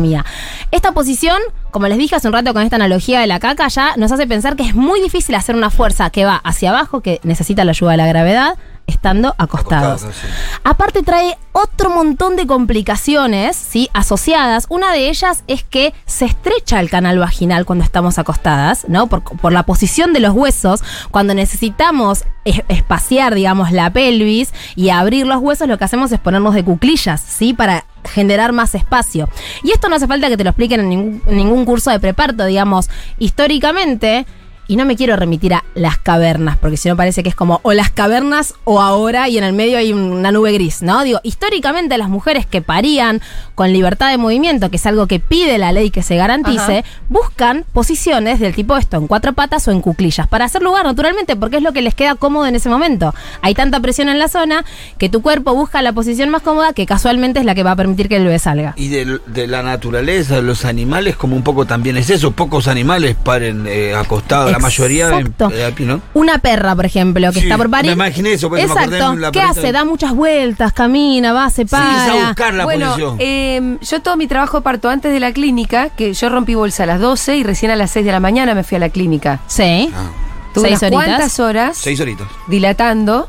Esta 0.71 0.91
posición, 0.91 1.37
como 1.71 1.87
les 1.87 1.97
dije 1.97 2.15
hace 2.15 2.27
un 2.27 2.33
rato 2.33 2.53
con 2.53 2.63
esta 2.63 2.75
analogía 2.75 3.19
de 3.19 3.27
la 3.27 3.39
caca, 3.39 3.67
ya 3.67 3.95
nos 3.97 4.11
hace 4.11 4.27
pensar 4.27 4.55
que 4.55 4.63
es 4.63 4.75
muy 4.75 5.01
difícil 5.01 5.35
hacer 5.35 5.55
una 5.55 5.69
fuerza 5.69 6.09
que 6.09 6.25
va 6.25 6.35
hacia 6.37 6.69
abajo, 6.69 7.01
que 7.01 7.19
necesita 7.23 7.63
la 7.63 7.71
ayuda 7.71 7.91
de 7.91 7.97
la 7.97 8.07
gravedad, 8.07 8.57
estando 8.87 9.33
acostados. 9.37 10.03
Acostados, 10.03 10.15
sí. 10.15 10.59
Aparte 10.63 11.03
trae 11.03 11.37
otro 11.51 11.89
montón 11.89 12.35
de 12.35 12.45
complicaciones, 12.47 13.55
¿sí? 13.55 13.89
Asociadas. 13.93 14.65
Una 14.69 14.91
de 14.91 15.09
ellas 15.09 15.43
es 15.47 15.63
que 15.63 15.93
se 16.05 16.25
estrecha 16.25 16.79
el 16.79 16.89
canal 16.89 17.17
vaginal 17.19 17.65
cuando 17.65 17.83
estamos 17.83 18.19
acostadas, 18.19 18.85
¿no? 18.87 19.07
Por, 19.07 19.23
por 19.23 19.51
la 19.53 19.63
posición 19.63 20.13
de 20.13 20.19
los 20.19 20.33
huesos. 20.33 20.83
Cuando 21.11 21.33
necesitamos 21.33 22.25
es- 22.45 22.61
espaciar, 22.67 23.33
digamos, 23.35 23.71
la 23.71 23.89
pelvis 23.91 24.53
y 24.75 24.89
abrir 24.89 25.25
los 25.25 25.41
huesos, 25.41 25.67
lo 25.67 25.77
que 25.77 25.83
hacemos 25.85 26.11
es 26.11 26.19
ponernos 26.19 26.53
de 26.53 26.63
cuclillas, 26.63 27.21
¿sí? 27.21 27.53
Para 27.53 27.85
generar 28.03 28.51
más 28.51 28.75
espacio. 28.75 29.27
Y 29.63 29.71
esto 29.71 29.89
no 29.89 29.95
hace 29.95 30.05
falta 30.07 30.27
que 30.29 30.37
te 30.37 30.43
lo 30.43 30.51
expliquen 30.51 30.81
en 30.81 30.89
ningún, 30.89 31.21
en 31.25 31.37
ningún 31.37 31.65
curso 31.65 31.89
de 31.89 31.99
preparto, 31.99 32.45
digamos. 32.45 32.89
Históricamente, 33.17 34.25
y 34.67 34.75
no 34.75 34.85
me 34.85 34.95
quiero 34.95 35.15
remitir 35.15 35.53
a 35.53 35.63
las 35.75 35.97
cavernas, 35.97 36.57
porque 36.57 36.77
si 36.77 36.89
no 36.89 36.95
parece 36.95 37.23
que 37.23 37.29
es 37.29 37.35
como 37.35 37.59
o 37.63 37.73
las 37.73 37.91
cavernas 37.91 38.53
o 38.63 38.81
ahora 38.81 39.29
y 39.29 39.37
en 39.37 39.43
el 39.43 39.53
medio 39.53 39.77
hay 39.77 39.93
una 39.93 40.31
nube 40.31 40.51
gris, 40.53 40.81
¿no? 40.81 41.03
Digo, 41.03 41.19
históricamente 41.23 41.97
las 41.97 42.09
mujeres 42.09 42.45
que 42.45 42.61
parían 42.61 43.21
con 43.55 43.71
libertad 43.71 44.09
de 44.09 44.17
movimiento, 44.17 44.69
que 44.69 44.77
es 44.77 44.85
algo 44.85 45.07
que 45.07 45.19
pide 45.19 45.57
la 45.57 45.71
ley 45.71 45.91
que 45.91 46.03
se 46.03 46.15
garantice, 46.15 46.79
Ajá. 46.79 46.89
buscan 47.09 47.65
posiciones 47.73 48.39
del 48.39 48.55
tipo 48.55 48.77
esto, 48.77 48.97
en 48.97 49.07
cuatro 49.07 49.33
patas 49.33 49.67
o 49.67 49.71
en 49.71 49.81
cuclillas, 49.81 50.27
para 50.27 50.45
hacer 50.45 50.61
lugar 50.61 50.85
naturalmente, 50.85 51.35
porque 51.35 51.57
es 51.57 51.63
lo 51.63 51.73
que 51.73 51.81
les 51.81 51.95
queda 51.95 52.15
cómodo 52.15 52.45
en 52.47 52.55
ese 52.55 52.69
momento. 52.69 53.13
Hay 53.41 53.53
tanta 53.53 53.79
presión 53.79 54.09
en 54.09 54.19
la 54.19 54.27
zona 54.27 54.65
que 54.97 55.09
tu 55.09 55.21
cuerpo 55.21 55.53
busca 55.53 55.81
la 55.81 55.93
posición 55.93 56.29
más 56.29 56.41
cómoda 56.41 56.73
que 56.73 56.85
casualmente 56.85 57.39
es 57.39 57.45
la 57.45 57.55
que 57.55 57.63
va 57.63 57.71
a 57.71 57.75
permitir 57.75 58.09
que 58.09 58.17
el 58.17 58.23
bebé 58.23 58.39
salga. 58.39 58.73
Y 58.77 58.89
de, 58.89 59.19
de 59.27 59.47
la 59.47 59.63
naturaleza, 59.63 60.35
de 60.35 60.41
los 60.41 60.65
animales, 60.65 61.15
como 61.15 61.35
un 61.35 61.43
poco 61.43 61.65
también 61.65 61.97
es 61.97 62.09
eso. 62.09 62.31
Pocos 62.31 62.67
animales 62.67 63.15
paren 63.15 63.65
eh, 63.67 63.93
acostados. 63.95 64.54
La 64.55 64.59
mayoría 64.59 65.09
Exacto. 65.09 65.51
eh, 65.51 65.65
aquí, 65.65 65.83
¿no? 65.83 66.01
Una 66.13 66.37
perra, 66.39 66.75
por 66.75 66.85
ejemplo, 66.85 67.27
que 67.31 67.39
Sí, 67.39 67.45
está 67.45 67.57
por 67.57 67.69
parir. 67.69 67.91
me 67.91 67.93
imaginé 68.05 68.33
eso, 68.33 68.49
me 68.49 68.61
acordé 68.61 68.83
Exacto. 68.97 69.15
la 69.15 69.31
¿Qué 69.31 69.41
hace? 69.41 69.71
Da 69.71 69.85
muchas 69.85 70.13
vueltas, 70.13 70.73
camina, 70.73 71.33
va, 71.33 71.49
se 71.49 71.61
empieza 71.63 72.05
a 72.05 72.07
para. 72.09 72.25
buscar 72.27 72.53
la 72.53 72.63
bueno, 72.65 72.85
posición. 72.87 73.15
eh, 73.19 73.77
yo 73.81 74.01
todo 74.01 74.17
mi 74.17 74.27
trabajo 74.27 74.57
de 74.57 74.63
parto 74.63 74.89
antes 74.89 75.11
de 75.11 75.19
la 75.19 75.31
clínica, 75.33 75.89
que 75.89 76.13
yo 76.13 76.29
rompí 76.29 76.55
bolsa 76.55 76.83
a 76.83 76.85
las 76.85 76.99
12 76.99 77.37
y 77.37 77.43
recién 77.43 77.71
a 77.71 77.75
las 77.75 77.91
6 77.91 78.05
de 78.05 78.11
la 78.11 78.19
mañana 78.19 78.55
me 78.55 78.63
fui 78.63 78.77
a 78.77 78.79
la 78.79 78.89
clínica. 78.89 79.39
Sí. 79.47 79.89
Ah, 79.95 80.09
Tuve 80.53 80.69
Seis 80.69 80.79
unas 80.81 80.83
horitas. 80.83 81.05
cuantas 81.05 81.39
horas 81.41 81.77
seis 81.77 81.99
horitas. 81.99 82.27
dilatando 82.47 83.27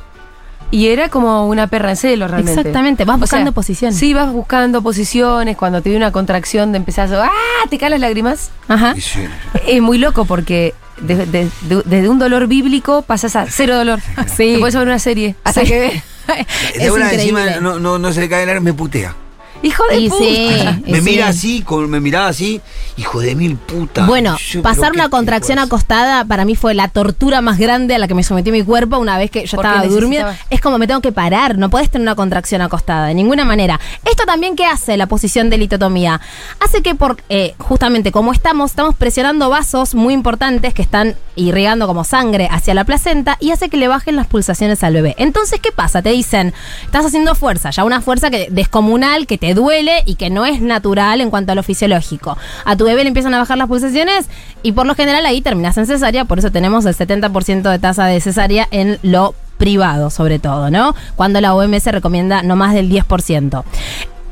Y 0.70 0.86
era 0.88 1.08
como 1.08 1.46
una 1.48 1.66
perra 1.68 1.90
en 1.90 1.96
celo 1.96 2.26
realmente. 2.28 2.60
Exactamente, 2.60 3.04
vas 3.04 3.16
O 3.16 3.20
buscando 3.20 3.50
sea, 3.50 3.54
posiciones. 3.54 3.98
Sí, 3.98 4.14
vas 4.14 4.32
buscando 4.32 4.82
posiciones. 4.82 5.56
Cuando 5.56 5.80
te 5.82 5.90
viene 5.90 6.04
una 6.04 6.12
contracción 6.12 6.72
de 6.72 6.78
empezar 6.78 7.12
a. 7.14 7.26
¡Ah! 7.26 7.30
Te 7.70 7.78
caen 7.78 7.92
las 7.92 8.00
lágrimas. 8.00 8.50
Ajá. 8.68 8.94
Sí. 8.94 9.20
Es 9.66 9.80
muy 9.82 9.98
loco 9.98 10.24
porque 10.24 10.74
de- 11.00 11.26
de- 11.26 11.50
de- 11.62 11.82
desde 11.84 12.08
un 12.08 12.18
dolor 12.18 12.46
bíblico 12.46 13.02
pasas 13.02 13.36
a 13.36 13.46
cero 13.50 13.76
dolor. 13.76 14.00
Sí. 14.26 14.54
Te 14.54 14.58
puedes 14.58 14.74
ver 14.74 14.86
una 14.86 14.98
serie. 14.98 15.34
Hasta 15.44 15.60
Sí. 15.62 15.66
que 15.68 15.78
ves. 16.28 16.46
es 16.74 16.82
Débora 16.82 17.12
encima 17.12 17.40
increíble. 17.42 17.60
no, 17.62 17.78
no, 17.78 17.98
no 17.98 18.12
se 18.12 18.20
le 18.20 18.28
cae 18.28 18.42
el 18.44 18.48
aire, 18.48 18.60
me 18.60 18.72
putea. 18.74 19.14
Hijo 19.62 19.82
de 19.90 20.00
Y 20.00 20.08
puta. 20.08 20.24
sí. 20.24 20.92
me 20.92 21.00
mira 21.00 21.32
sí. 21.32 21.38
así, 21.38 21.62
con, 21.62 21.88
me 21.90 22.00
miraba 22.00 22.28
así, 22.28 22.60
hijo 22.96 23.20
de 23.20 23.34
mil 23.34 23.56
putas. 23.56 24.06
Bueno, 24.06 24.36
Yo, 24.38 24.62
pasar 24.62 24.92
una 24.92 25.04
¿qué 25.04 25.10
contracción 25.10 25.58
acostada 25.58 26.24
para 26.24 26.44
mí 26.44 26.56
fue 26.56 26.74
la 26.74 26.88
tortura 26.88 27.40
más 27.40 27.58
grande 27.58 27.94
a 27.94 27.98
la 27.98 28.08
que 28.08 28.14
me 28.14 28.22
sometió 28.22 28.52
mi 28.52 28.62
cuerpo 28.62 28.98
una 28.98 29.18
vez 29.18 29.30
que 29.30 29.46
yo 29.46 29.56
estaba 29.56 29.84
durmiendo. 29.86 30.32
Es 30.50 30.60
como 30.60 30.78
me 30.78 30.86
tengo 30.86 31.00
que 31.00 31.12
parar, 31.12 31.58
no 31.58 31.70
puedes 31.70 31.90
tener 31.90 32.04
una 32.04 32.14
contracción 32.14 32.62
acostada, 32.62 33.06
de 33.06 33.14
ninguna 33.14 33.44
manera. 33.44 33.80
Esto 34.04 34.24
también, 34.24 34.56
¿qué 34.56 34.66
hace 34.66 34.96
la 34.96 35.06
posición 35.06 35.50
de 35.50 35.58
litotomía? 35.58 36.20
Hace 36.60 36.82
que 36.82 36.94
por, 36.94 37.16
eh, 37.28 37.54
justamente 37.58 38.12
como 38.12 38.32
estamos, 38.32 38.70
estamos 38.70 38.94
presionando 38.94 39.50
vasos 39.50 39.94
muy 39.94 40.14
importantes 40.14 40.74
que 40.74 40.82
están 40.82 41.16
irrigando 41.34 41.86
como 41.86 42.04
sangre 42.04 42.48
hacia 42.50 42.74
la 42.74 42.84
placenta 42.84 43.36
y 43.40 43.50
hace 43.50 43.68
que 43.68 43.76
le 43.76 43.88
bajen 43.88 44.16
las 44.16 44.26
pulsaciones 44.26 44.82
al 44.82 44.94
bebé. 44.94 45.14
Entonces, 45.18 45.60
¿qué 45.60 45.72
pasa? 45.72 46.02
Te 46.02 46.10
dicen, 46.10 46.54
estás 46.84 47.04
haciendo 47.04 47.34
fuerza, 47.34 47.70
ya 47.70 47.84
una 47.84 48.00
fuerza 48.00 48.30
que 48.30 48.48
descomunal, 48.50 49.26
que 49.26 49.38
te 49.38 49.45
duele 49.54 50.02
y 50.06 50.16
que 50.16 50.30
no 50.30 50.46
es 50.46 50.60
natural 50.60 51.20
en 51.20 51.30
cuanto 51.30 51.52
a 51.52 51.54
lo 51.54 51.62
fisiológico. 51.62 52.36
A 52.64 52.76
tu 52.76 52.84
bebé 52.84 53.02
le 53.02 53.08
empiezan 53.08 53.34
a 53.34 53.38
bajar 53.38 53.58
las 53.58 53.68
pulsaciones 53.68 54.26
y 54.62 54.72
por 54.72 54.86
lo 54.86 54.94
general 54.94 55.24
ahí 55.26 55.40
terminas 55.40 55.76
en 55.78 55.86
cesárea, 55.86 56.24
por 56.24 56.38
eso 56.38 56.50
tenemos 56.50 56.84
el 56.86 56.96
70% 56.96 57.70
de 57.70 57.78
tasa 57.78 58.06
de 58.06 58.20
cesárea 58.20 58.68
en 58.70 58.98
lo 59.02 59.34
privado, 59.58 60.10
sobre 60.10 60.38
todo, 60.38 60.70
¿no? 60.70 60.94
Cuando 61.16 61.40
la 61.40 61.54
OMS 61.54 61.86
recomienda 61.86 62.42
no 62.42 62.56
más 62.56 62.74
del 62.74 62.90
10% 62.90 63.64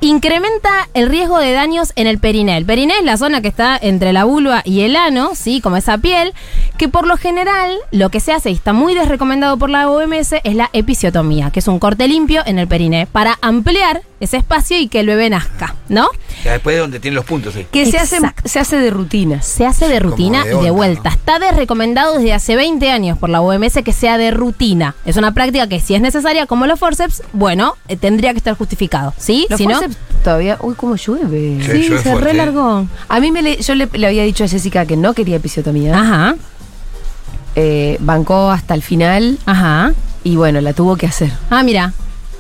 incrementa 0.01 0.89
el 0.93 1.09
riesgo 1.09 1.39
de 1.39 1.53
daños 1.53 1.93
en 1.97 2.07
el 2.07 2.19
periné. 2.19 2.57
El 2.57 2.67
periné 2.67 2.95
es 2.99 3.05
la 3.05 3.17
zona 3.17 3.41
que 3.41 3.49
está 3.49 3.79
entre 3.81 4.13
la 4.13 4.25
vulva 4.25 4.63
y 4.65 4.83
el 4.83 4.97
ano, 4.97 5.31
¿sí? 5.35 5.61
Como 5.61 5.77
esa 5.77 5.99
piel, 5.99 6.35
que 6.77 6.89
por 6.89 7.07
lo 7.07 7.17
general 7.17 7.77
lo 7.91 8.11
que 8.11 8.21
se 8.21 8.33
hace, 8.33 8.51
y 8.51 8.55
está 8.55 8.73
muy 8.73 8.95
desrecomendado 8.95 9.57
por 9.57 9.71
la 9.71 9.89
OMS, 9.89 10.35
es 10.45 10.55
la 10.55 10.71
episiotomía, 10.73 11.51
que 11.51 11.61
es 11.61 11.69
un 11.69 11.79
corte 11.79 12.07
limpio 12.07 12.43
en 12.45 12.59
el 12.59 12.69
periné 12.69 13.07
para 13.07 13.39
ampliar 13.41 14.03
ese 14.25 14.37
espacio 14.39 14.79
y 14.79 14.89
que 14.89 15.01
el 15.01 15.07
bebé 15.07 15.31
nazca, 15.31 15.75
¿no? 15.89 16.09
Ya 16.45 16.53
después 16.53 16.75
de 16.77 16.81
donde 16.81 17.01
tiene 17.01 17.15
los 17.15 17.25
puntos. 17.25 17.55
Que 17.71 17.87
se 17.91 17.97
hace, 17.99 18.19
se 18.45 18.59
hace 18.59 18.77
de 18.77 18.91
rutinas. 18.91 19.47
Se 19.47 19.65
hace 19.67 19.89
de 19.89 19.99
Como 19.99 20.11
rutina 20.11 20.45
de 20.45 20.55
y 20.57 20.61
de 20.65 20.71
vuelta. 20.71 21.11
¿no? 21.11 21.15
Está 21.17 21.39
desrecomendado 21.39 22.15
desde 22.19 22.33
hace 22.35 22.57
20 22.57 22.91
años 22.91 23.17
por 23.19 23.31
la 23.31 23.41
OMS 23.41 23.83
que 23.85 23.93
sea 23.93 24.19
de 24.19 24.31
rutina. 24.31 24.95
Es 25.07 25.17
una 25.17 25.33
práctica 25.33 25.69
que 25.69 25.81
si 25.81 25.95
es 25.95 26.01
necesaria, 26.03 26.47
como 26.47 26.67
los 26.67 26.79
forceps, 26.79 27.23
bueno, 27.33 27.77
eh, 27.89 27.97
tendría 27.97 28.33
que 28.33 28.39
estar 28.39 28.55
justificado, 28.57 29.15
¿sí? 29.17 29.47
Los 29.49 29.59
si 29.59 29.67
no, 29.67 29.75
forceps 29.75 29.97
todavía. 30.23 30.59
Uy, 30.61 30.75
cómo 30.75 30.97
llueve. 30.97 31.59
Sí, 31.61 31.71
sí, 31.71 31.83
llueve 31.89 32.03
se 32.03 32.11
fuerte, 32.11 32.25
relargó. 32.33 32.87
A 33.09 33.21
mí 33.21 33.31
me 33.31 33.43
le- 33.43 33.63
yo 33.63 33.75
le, 33.75 33.89
le 33.93 34.07
había 34.07 34.25
dicho 34.25 34.45
a 34.45 34.49
Jessica 34.49 34.85
que 34.87 34.97
no 34.97 35.15
quería 35.15 35.37
episiotomía. 35.37 35.99
Ajá, 35.99 36.35
Eh, 37.57 37.97
bancó 38.01 38.51
hasta 38.51 38.75
el 38.75 38.83
final 38.83 39.39
ajá. 39.47 39.93
y 40.25 40.35
bueno, 40.37 40.61
la 40.61 40.73
tuvo 40.73 40.97
que 40.97 41.07
hacer. 41.07 41.31
Ah, 41.51 41.63
mira, 41.63 41.93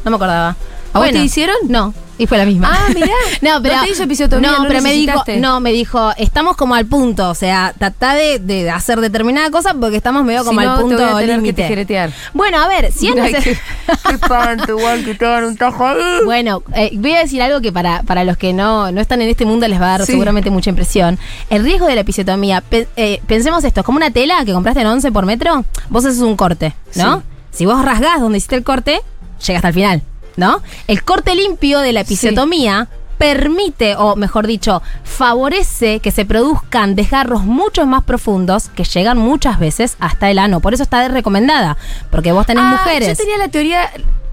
no 0.04 0.10
me 0.10 0.16
acordaba. 0.16 0.56
¿A 0.94 0.98
vos 1.00 1.10
te 1.10 1.18
hicieron? 1.18 1.56
No, 1.68 1.92
y 2.18 2.26
fue 2.28 2.38
la 2.38 2.44
misma. 2.46 2.70
Ah, 2.72 2.88
mirá. 2.94 3.08
no, 3.42 3.60
pero 3.62 3.76
¿No 3.76 3.82
te 3.82 3.90
hizo 3.90 4.04
episiotomía? 4.04 4.50
No, 4.52 4.58
¿No 4.62 4.68
pero 4.68 4.80
me 4.80 4.92
dijo, 4.92 5.24
no, 5.38 5.58
me 5.60 5.72
dijo, 5.72 6.12
estamos 6.16 6.56
como 6.56 6.74
al 6.76 6.86
punto, 6.86 7.28
o 7.30 7.34
sea, 7.34 7.74
tratá 7.76 8.14
de, 8.14 8.38
de 8.38 8.70
hacer 8.70 9.00
determinada 9.00 9.50
cosa 9.50 9.74
porque 9.74 9.96
estamos 9.96 10.24
medio 10.24 10.44
como 10.44 10.60
Si 10.60 10.66
al 10.66 10.70
no, 10.72 10.76
te 10.76 10.82
punto 10.82 10.96
voy 11.02 11.04
a 11.04 11.08
tener 11.18 11.26
que 11.26 11.36
límite. 11.42 11.62
tijeretear. 11.62 12.10
Bueno, 12.32 12.58
a 12.62 12.68
ver, 12.68 12.92
si 12.92 13.08
es 13.08 13.16
Ay, 13.16 13.32
neces- 13.32 13.42
qué, 13.42 13.58
qué 14.06 14.14
espanto, 14.14 14.78
igual 14.78 15.04
que 15.04 15.14
te 15.16 15.24
dan 15.24 15.44
un 15.44 15.56
tajo. 15.56 15.84
Bueno, 16.24 16.62
eh, 16.76 16.90
voy 16.94 17.12
a 17.14 17.18
decir 17.18 17.42
algo 17.42 17.60
que 17.60 17.72
para, 17.72 18.02
para 18.04 18.22
los 18.22 18.36
que 18.36 18.52
no, 18.52 18.92
no 18.92 19.00
están 19.00 19.20
en 19.20 19.28
este 19.28 19.44
mundo 19.44 19.66
les 19.66 19.80
va 19.80 19.86
a 19.86 19.98
dar 19.98 20.06
Sí. 20.06 20.12
seguramente 20.12 20.50
mucha 20.50 20.70
impresión. 20.70 21.18
El 21.50 21.64
riesgo 21.64 21.86
de 21.86 21.96
la 21.96 22.02
episiotomía, 22.02 22.60
pe- 22.60 22.86
eh, 22.96 23.20
pensemos 23.26 23.64
esto, 23.64 23.80
es 23.80 23.86
como 23.86 23.96
una 23.96 24.12
tela 24.12 24.44
que 24.44 24.52
compraste 24.52 24.80
en 24.82 24.86
11 24.86 25.10
por 25.10 25.26
metro, 25.26 25.64
vos 25.88 26.04
haces 26.04 26.20
un 26.20 26.36
corte, 26.36 26.72
¿no? 26.94 27.16
Sí. 27.18 27.22
Si 27.50 27.66
vos 27.66 27.84
rasgás 27.84 28.20
donde 28.20 28.38
hiciste 28.38 28.54
el 28.56 28.62
corte, 28.62 29.00
llega 29.44 29.58
hasta 29.58 29.68
el 29.68 29.74
final, 29.74 30.02
¿no? 30.36 30.62
El 30.86 31.02
corte 31.04 31.34
limpio 31.34 31.80
de 31.80 31.92
la 31.92 32.00
episiotomía 32.00 32.88
permite, 33.18 33.94
o 33.96 34.16
mejor 34.16 34.46
dicho, 34.46 34.82
favorece 35.04 36.00
que 36.00 36.10
se 36.10 36.24
produzcan 36.24 36.94
desgarros 36.96 37.44
mucho 37.44 37.86
más 37.86 38.02
profundos 38.02 38.68
que 38.70 38.84
llegan 38.84 39.18
muchas 39.18 39.58
veces 39.58 39.96
hasta 40.00 40.30
el 40.30 40.38
ano. 40.38 40.60
Por 40.60 40.74
eso 40.74 40.82
está 40.82 41.06
recomendada, 41.08 41.76
porque 42.10 42.32
vos 42.32 42.44
tenés 42.46 42.64
Ah, 42.66 42.78
mujeres. 42.80 43.08
Yo 43.08 43.16
tenía 43.16 43.38
la 43.38 43.48
teoría. 43.48 43.90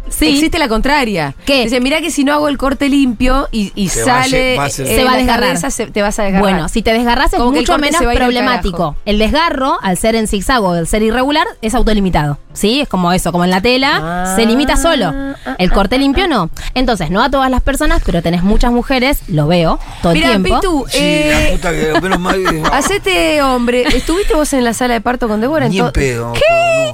Sí. 0.09 0.27
Existe 0.29 0.59
la 0.59 0.67
contraria. 0.67 1.35
¿Qué? 1.45 1.63
Dice, 1.63 1.79
mira 1.79 2.01
que 2.01 2.11
si 2.11 2.23
no 2.23 2.33
hago 2.33 2.47
el 2.49 2.57
corte 2.57 2.89
limpio 2.89 3.47
y, 3.51 3.71
y 3.75 3.89
Se 3.89 4.03
va 4.03 4.19
a 4.19 4.23
sale. 4.23 4.57
va 4.57 4.67
eh, 4.67 4.69
Se 4.71 5.03
va 5.03 5.13
a 5.13 5.17
desgarrar. 5.17 5.47
cabeza, 5.49 5.71
se- 5.71 5.87
te 5.87 6.01
vas 6.01 6.19
a 6.19 6.23
desgarrar. 6.23 6.41
Bueno, 6.51 6.69
si 6.69 6.81
te 6.81 6.91
desgarras 6.93 7.31
es 7.33 7.39
Como 7.39 7.51
mucho 7.51 7.77
menos 7.77 8.01
problemático. 8.01 8.95
El 9.05 9.19
desgarro, 9.19 9.77
al 9.81 9.97
ser 9.97 10.15
en 10.15 10.27
zigzag 10.27 10.61
o 10.63 10.71
al 10.71 10.87
ser 10.87 11.01
irregular, 11.03 11.47
es 11.61 11.75
autolimitado. 11.75 12.37
¿Sí? 12.53 12.81
Es 12.81 12.89
como 12.89 13.13
eso, 13.13 13.31
como 13.31 13.45
en 13.45 13.49
la 13.51 13.61
tela, 13.61 13.99
Ah. 14.25 14.33
se 14.35 14.45
limita 14.45 14.75
solo. 14.75 15.13
El 15.57 15.71
corte 15.71 15.97
limpio 15.97 16.27
no. 16.27 16.49
Entonces, 16.73 17.09
no 17.09 17.21
a 17.23 17.29
todas 17.29 17.49
las 17.49 17.61
personas, 17.61 18.01
pero 18.05 18.21
tenés 18.21 18.43
muchas 18.43 18.71
mujeres, 18.73 19.21
lo 19.29 19.47
veo 19.47 19.79
todo 20.01 20.11
el 20.11 20.21
tiempo. 20.21 20.55
Pitu, 20.59 20.85
Sí, 20.89 20.97
eh, 20.99 21.45
la 21.51 21.55
puta 21.55 21.71
que 21.71 22.01
menos 22.01 22.19
mal. 22.19 22.43
hacete 22.73 23.41
hombre. 23.41 23.83
¿Estuviste 23.95 24.33
vos 24.33 24.51
en 24.53 24.65
la 24.65 24.73
sala 24.73 24.95
de 24.95 25.01
parto 25.01 25.27
con 25.29 25.39
Débora? 25.39 25.69
Ni 25.69 25.79
en 25.79 25.91
pedo. 25.91 26.33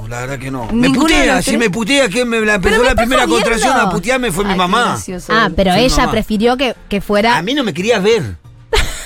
No, 0.00 0.08
la 0.08 0.20
verdad 0.20 0.38
que 0.38 0.50
no. 0.52 0.68
Me 0.72 0.90
putea, 0.90 1.42
si 1.42 1.56
me 1.56 1.70
putea, 1.70 2.08
que 2.08 2.24
me 2.24 2.40
la 2.40 2.60
Pero 2.60 2.76
la 2.98 3.06
primera 3.06 3.26
contracción 3.26 3.76
a 3.76 3.90
putearme 3.90 4.32
fue 4.32 4.44
Ay, 4.44 4.52
mi 4.52 4.56
mamá. 4.58 4.84
gracioso. 4.84 5.32
Ah, 5.34 5.50
pero 5.54 5.72
ella 5.74 6.10
prefirió 6.10 6.56
que, 6.56 6.74
que 6.88 7.00
fuera. 7.00 7.36
A 7.36 7.42
mí 7.42 7.54
no 7.54 7.62
me 7.64 7.72
quería 7.72 7.98
ver. 7.98 8.36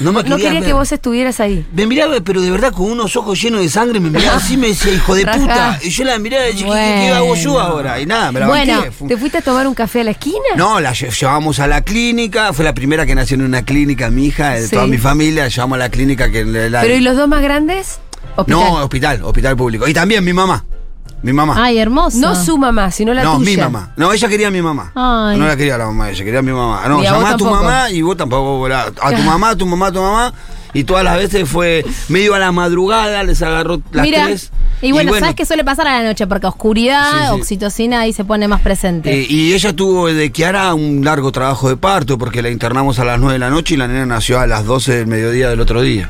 No 0.01 0.13
me 0.13 0.23
No 0.25 0.37
quería, 0.37 0.55
ver. 0.55 0.65
que 0.65 0.73
vos 0.73 0.91
estuvieras 0.91 1.39
ahí. 1.41 1.65
Me 1.73 1.87
miraba, 1.87 2.17
pero 2.25 2.41
de 2.41 2.51
verdad 2.51 2.73
con 2.73 2.91
unos 2.91 3.15
ojos 3.17 3.41
llenos 3.41 3.61
de 3.61 3.69
sangre, 3.69 4.01
me 4.01 4.11
miraba 4.11 4.37
así, 4.39 4.57
me 4.57 4.69
decía, 4.69 4.93
hijo 4.93 5.15
de 5.15 5.27
puta. 5.27 5.79
Y 5.83 5.91
yo 5.91 6.05
la 6.05 6.19
miraba 6.19 6.49
y 6.49 6.53
dije, 6.55 6.65
¿qué, 6.65 6.71
qué 6.71 7.13
hago 7.13 7.35
yo 7.37 7.53
Bueno. 7.53 7.69
ahora? 7.69 8.01
Y 8.01 8.07
nada, 8.07 8.33
me 8.33 8.41
la 8.41 8.47
Bueno, 8.49 8.81
banqué. 8.81 9.07
¿Te 9.09 9.17
fuiste 9.17 9.39
a 9.39 9.43
tomar 9.43 9.67
un 9.69 9.75
café 9.75 10.01
a 10.01 10.05
la 10.05 10.11
esquina? 10.13 10.39
No, 10.57 10.81
la 10.81 10.93
lle- 10.93 11.11
llevamos 11.17 11.61
a 11.61 11.67
la 11.67 11.83
clínica, 11.83 12.53
fue 12.53 12.65
la 12.65 12.75
primera 12.75 13.07
que 13.07 13.15
nació 13.15 13.35
en 13.37 13.43
una 13.43 13.65
clínica, 13.65 14.11
mi 14.11 14.27
hija, 14.27 14.55
de 14.55 14.67
Sí. 14.67 14.75
toda 14.75 14.87
mi 14.87 14.99
familia, 14.99 15.47
llevamos 15.49 15.77
a 15.77 15.79
la 15.79 15.89
clínica 15.91 16.31
que 16.31 16.45
la- 16.45 16.69
la- 16.69 16.81
Pero 16.81 16.95
¿y 16.97 17.01
los 17.01 17.17
dos 17.17 17.29
más 17.29 17.43
grandes? 17.43 18.01
Hospital. 18.35 18.61
No, 18.61 18.73
hospital, 18.83 19.23
hospital 19.23 19.57
público. 19.57 19.87
Y 19.87 19.93
también 19.95 20.25
mi 20.25 20.33
mamá. 20.33 20.65
Mi 21.23 21.33
mamá. 21.33 21.55
Ay, 21.57 21.79
hermoso. 21.79 22.19
No 22.19 22.35
su 22.35 22.59
mamá, 22.59 22.91
sino 22.91 23.15
la 23.15 23.23
no, 23.23 23.39
tuya. 23.39 23.51
mi 23.51 23.57
mamá. 23.57 23.91
No, 23.97 24.13
ella 24.13 24.29
quería 24.29 24.49
a 24.49 24.51
mi 24.51 24.61
mamá. 24.61 24.91
Ay. 24.95 25.39
No 25.39 25.47
la 25.47 25.57
quería 25.57 25.77
a 25.77 25.79
la 25.79 25.87
mamá, 25.87 26.11
ella 26.11 26.25
quería 26.25 26.41
a 26.41 26.43
mi 26.43 26.53
mamá. 26.53 26.83
No, 26.89 26.99
a 26.99 27.03
llamá 27.03 27.31
a 27.31 27.37
tu 27.37 27.45
mamá 27.49 27.91
y 27.91 28.03
vos 28.03 28.17
tampoco. 28.17 28.67
A 28.67 29.13
tu 29.13 29.23
mamá, 29.25 29.51
a 29.51 29.57
tu 29.57 29.67
mamá, 29.67 29.87
a 29.87 29.93
tu 29.93 30.01
mamá. 30.01 30.33
Y 30.75 30.85
todas 30.85 31.05
las 31.05 31.17
veces 31.19 31.49
fue 31.49 31.85
medio 32.09 32.35
a 32.35 32.39
la 32.39 32.51
madrugada, 32.53 33.23
les 33.25 33.43
agarró 33.43 33.81
las 33.93 34.05
Mira. 34.07 34.25
tres. 34.27 34.51
Y 34.81 34.91
bueno, 34.91 35.13
¿sabes 35.17 35.35
qué 35.37 35.45
suele 35.47 35.63
pasar 35.65 35.87
a 35.87 36.03
la 36.03 36.09
noche? 36.09 36.27
Porque 36.27 36.47
oscuridad, 36.47 37.11
Sí, 37.11 37.17
sí. 37.27 37.41
oxitocina 37.41 38.01
ahí 38.01 38.13
se 38.13 38.25
pone 38.25 38.49
más 38.49 38.63
presente. 38.63 39.13
Eh, 39.13 39.27
y 39.29 39.53
ella 39.53 39.73
tuvo 39.77 40.09
de 40.09 40.33
Kiara 40.33 40.75
un 40.75 41.05
largo 41.05 41.31
trabajo 41.31 41.69
de 41.69 41.77
parto 41.77 42.19
porque 42.19 42.43
la 42.43 42.51
internamos 42.51 42.99
a 42.99 43.05
las 43.05 43.21
9 43.21 43.35
de 43.35 43.39
la 43.39 43.51
noche 43.51 43.75
y 43.75 43.77
la 43.77 43.87
nena 43.87 44.07
nació 44.07 44.41
a 44.41 44.47
las 44.47 44.65
12 44.65 44.93
del 44.97 45.07
mediodía 45.07 45.49
del 45.51 45.61
otro 45.61 45.83
día. 45.83 46.09